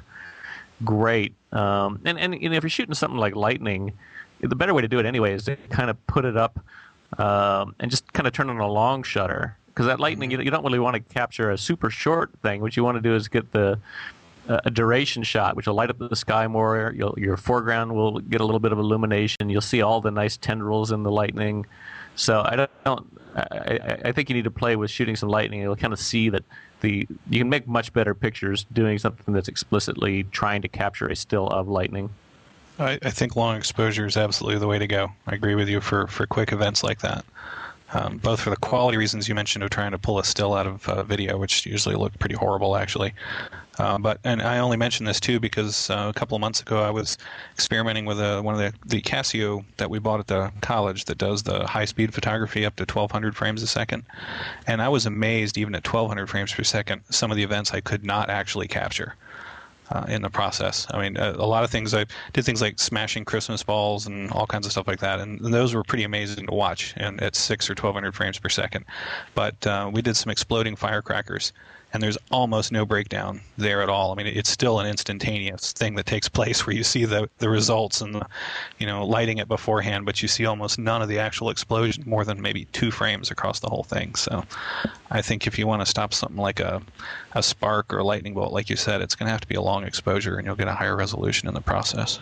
[0.83, 1.33] great.
[1.51, 3.93] Um, and, and, and if you're shooting something like lightning,
[4.39, 6.59] the better way to do it anyway is to kind of put it up
[7.17, 10.51] um, and just kind of turn on a long shutter because that lightning you, you
[10.51, 12.61] don't really want to capture a super short thing.
[12.61, 13.79] What you want to do is get the
[14.49, 16.93] uh, a duration shot, which will light up the sky more.
[16.95, 19.49] You'll, your foreground will get a little bit of illumination.
[19.49, 21.65] You'll see all the nice tendrils in the lightning.
[22.15, 23.19] So I don't.
[23.35, 25.61] I, I think you need to play with shooting some lightning.
[25.61, 26.43] You'll kind of see that
[26.81, 31.15] the you can make much better pictures doing something that's explicitly trying to capture a
[31.15, 32.09] still of lightning.
[32.79, 35.11] I, I think long exposure is absolutely the way to go.
[35.27, 37.25] I agree with you for, for quick events like that.
[37.91, 40.67] Um, both for the quality reasons you mentioned of trying to pull a still out
[40.67, 43.13] of uh, video, which usually look pretty horrible actually.
[43.79, 46.83] Uh, but and I only mention this too because uh, a couple of months ago
[46.83, 47.17] I was
[47.53, 51.05] experimenting with a, uh, one of the, the Casio that we bought at the college
[51.05, 54.03] that does the high speed photography up to 1200 frames a second,
[54.67, 57.79] and I was amazed even at 1200 frames per second some of the events I
[57.79, 59.15] could not actually capture
[59.91, 60.87] uh, in the process.
[60.91, 64.31] I mean, a, a, lot of things I did things like smashing Christmas balls and
[64.31, 67.21] all kinds of stuff like that, and, and those were pretty amazing to watch, and
[67.21, 68.85] at six or twelve hundred frames per second.
[69.35, 71.53] But uh, we did some exploding firecrackers
[71.91, 74.11] and there's almost no breakdown there at all.
[74.11, 77.49] I mean, it's still an instantaneous thing that takes place where you see the, the
[77.49, 78.21] results and
[78.77, 82.23] you know, lighting it beforehand, but you see almost none of the actual explosion, more
[82.23, 84.13] than maybe two frames across the whole thing.
[84.15, 84.43] So,
[85.09, 86.79] I think if you want to stop something like a,
[87.33, 89.55] a spark or a lightning bolt, like you said, it's going to have to be
[89.55, 92.19] a long exposure, and you'll get a higher resolution in the process.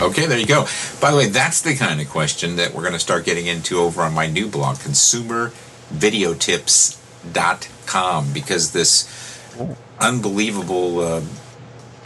[0.00, 0.66] Okay, there you go.
[1.00, 3.78] By the way, that's the kind of question that we're going to start getting into
[3.78, 9.06] over on my new blog, consumervideotips.com com because this
[10.00, 11.22] unbelievable, uh,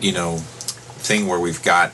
[0.00, 0.38] you know,
[0.98, 1.92] thing where we've got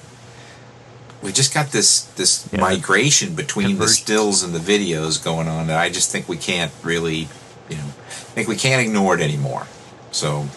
[1.23, 2.61] we just got this this yeah.
[2.61, 6.73] migration between the stills and the videos going on that I just think we can't
[6.83, 7.29] really,
[7.69, 9.67] you know, I think we can't ignore it anymore.
[10.11, 10.49] So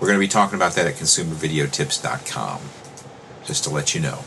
[0.00, 2.60] we're going to be talking about that at consumervideotips.com,
[3.44, 4.20] just to let you know.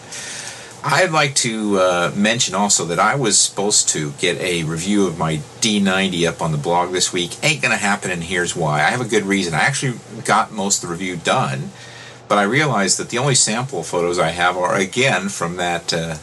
[0.84, 5.18] I'd like to uh, mention also that I was supposed to get a review of
[5.18, 7.32] my D90 up on the blog this week.
[7.44, 8.80] Ain't going to happen, and here's why.
[8.80, 9.54] I have a good reason.
[9.54, 11.70] I actually got most of the review done,
[12.28, 15.94] but I realized that the only sample photos I have are, again, from that.
[15.94, 16.18] Uh,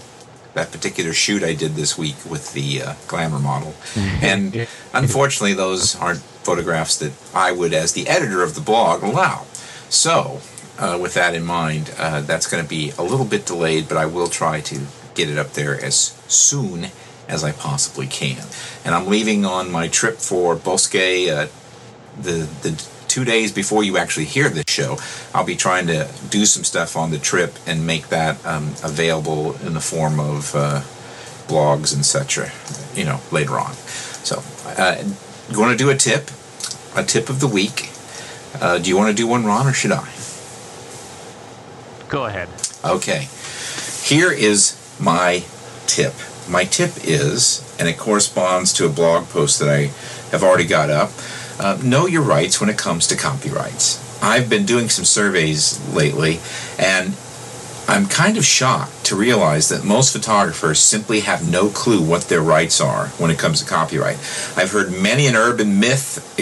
[0.54, 3.74] that particular shoot I did this week with the uh, glamour model.
[3.96, 9.44] and unfortunately, those aren't photographs that I would, as the editor of the blog, allow.
[9.88, 10.40] So,
[10.78, 13.98] uh, with that in mind, uh, that's going to be a little bit delayed, but
[13.98, 14.80] I will try to
[15.14, 15.96] get it up there as
[16.28, 16.88] soon
[17.28, 18.46] as I possibly can.
[18.84, 21.48] And I'm leaving on my trip for Bosque uh,
[22.16, 24.98] the the two days before you actually hear this show.
[25.34, 29.56] I'll be trying to do some stuff on the trip and make that um, available
[29.66, 30.82] in the form of uh,
[31.48, 32.38] blogs and such.
[32.38, 32.48] Uh,
[32.94, 33.72] you know, later on.
[34.24, 34.42] So,
[34.76, 35.02] uh,
[35.52, 36.30] want to do a tip?
[36.96, 37.90] A tip of the week.
[38.60, 40.08] Uh, do you want to do one, Ron, or should I?
[42.08, 42.48] Go ahead.
[42.84, 43.28] Okay.
[44.02, 45.44] Here is my
[45.86, 46.14] tip.
[46.48, 49.92] My tip is, and it corresponds to a blog post that I
[50.30, 51.10] have already got up
[51.58, 54.22] uh, know your rights when it comes to copyrights.
[54.22, 56.40] I've been doing some surveys lately,
[56.78, 57.16] and
[57.88, 62.42] I'm kind of shocked to realize that most photographers simply have no clue what their
[62.42, 64.18] rights are when it comes to copyright.
[64.56, 66.34] I've heard many an urban myth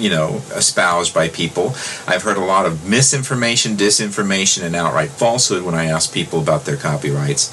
[0.00, 1.74] you know, espoused by people.
[2.08, 6.64] I've heard a lot of misinformation, disinformation, and outright falsehood when I ask people about
[6.64, 7.52] their copyrights.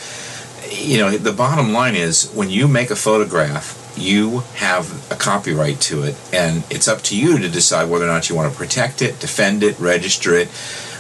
[0.72, 5.82] You know, the bottom line is when you make a photograph, you have a copyright
[5.82, 8.58] to it, and it's up to you to decide whether or not you want to
[8.58, 10.50] protect it, defend it, register it.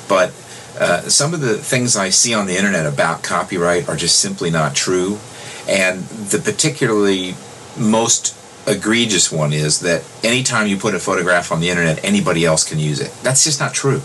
[0.09, 0.33] But
[0.79, 4.51] uh, some of the things I see on the internet about copyright are just simply
[4.51, 5.19] not true.
[5.67, 7.35] And the particularly
[7.77, 8.36] most
[8.67, 12.79] egregious one is that anytime you put a photograph on the internet, anybody else can
[12.79, 13.11] use it.
[13.23, 14.01] That's just not true.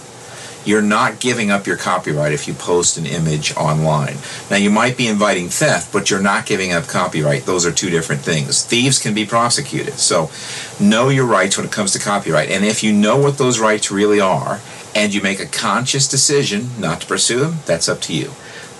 [0.65, 4.19] You're not giving up your copyright if you post an image online.
[4.49, 7.47] Now, you might be inviting theft, but you're not giving up copyright.
[7.47, 8.65] Those are two different things.
[8.65, 9.95] Thieves can be prosecuted.
[9.95, 10.31] So,
[10.79, 12.49] know your rights when it comes to copyright.
[12.49, 14.61] And if you know what those rights really are,
[14.95, 18.31] and you make a conscious decision not to pursue them, that's up to you.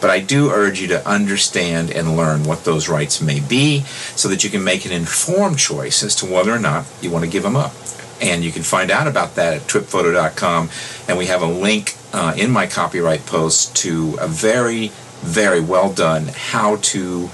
[0.03, 3.83] But I do urge you to understand and learn what those rights may be
[4.17, 7.25] so that you can make an informed choice as to whether or not you want
[7.25, 7.73] to give them up.
[8.21, 10.71] And you can find out about that at twipphoto.com.
[11.09, 14.89] And we have a link uh, in my copyright post to a very,
[15.21, 17.31] very well done how to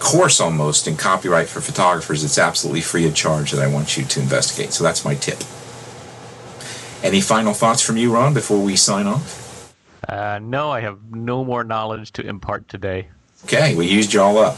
[0.00, 2.24] course almost in copyright for photographers.
[2.24, 4.72] It's absolutely free of charge that I want you to investigate.
[4.72, 5.38] So that's my tip.
[7.04, 9.39] Any final thoughts from you, Ron, before we sign off?
[10.10, 13.08] Uh, no, I have no more knowledge to impart today.
[13.44, 14.56] Okay, we used you all up.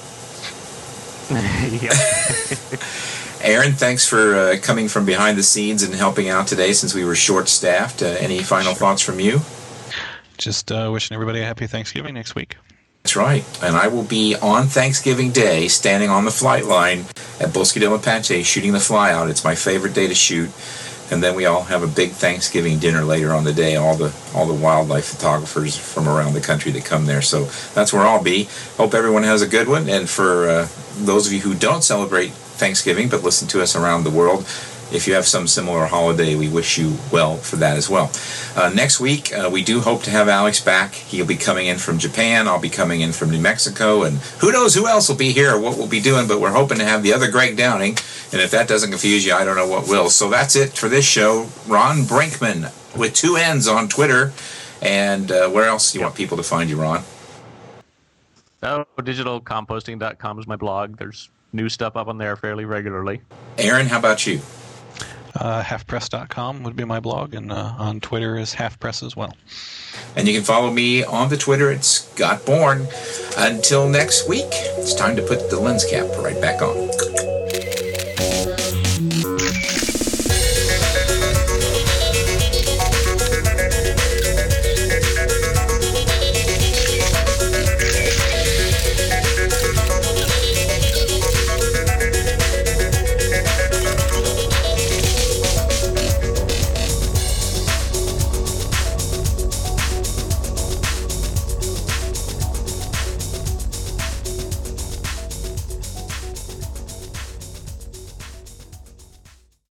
[3.42, 7.04] Aaron, thanks for uh, coming from behind the scenes and helping out today since we
[7.04, 8.02] were short staffed.
[8.02, 9.40] Uh, any final thoughts from you?
[10.38, 12.56] Just uh, wishing everybody a happy Thanksgiving next week.
[13.02, 13.44] That's right.
[13.62, 17.04] And I will be on Thanksgiving Day standing on the flight line
[17.40, 19.28] at Bosque del Apache shooting the fly out.
[19.28, 20.50] It's my favorite day to shoot.
[21.12, 23.76] And then we all have a big Thanksgiving dinner later on the day.
[23.76, 27.20] All the all the wildlife photographers from around the country that come there.
[27.20, 27.44] So
[27.74, 28.48] that's where I'll be.
[28.78, 29.90] Hope everyone has a good one.
[29.90, 34.04] And for uh, those of you who don't celebrate Thanksgiving but listen to us around
[34.04, 34.46] the world,
[34.92, 38.10] if you have some similar holiday, we wish you well for that as well.
[38.54, 40.92] Uh, next week, uh, we do hope to have Alex back.
[40.94, 42.46] He'll be coming in from Japan.
[42.46, 44.02] I'll be coming in from New Mexico.
[44.02, 46.52] And who knows who else will be here or what we'll be doing, but we're
[46.52, 47.96] hoping to have the other Greg Downing.
[48.32, 50.10] And if that doesn't confuse you, I don't know what will.
[50.10, 51.48] So that's it for this show.
[51.66, 54.32] Ron Brinkmann with two N's on Twitter.
[54.82, 57.04] And uh, where else do you want people to find you, Ron?
[58.64, 60.96] Oh, digitalcompositing.com is my blog.
[60.96, 63.20] There's new stuff up on there fairly regularly.
[63.58, 64.40] Aaron, how about you?
[65.34, 69.34] Uh, halfpress.com would be my blog, and uh, on Twitter is halfpress as well.
[70.14, 72.86] And you can follow me on the Twitter at Scott Bourne.
[73.38, 77.31] Until next week, it's time to put the lens cap right back on.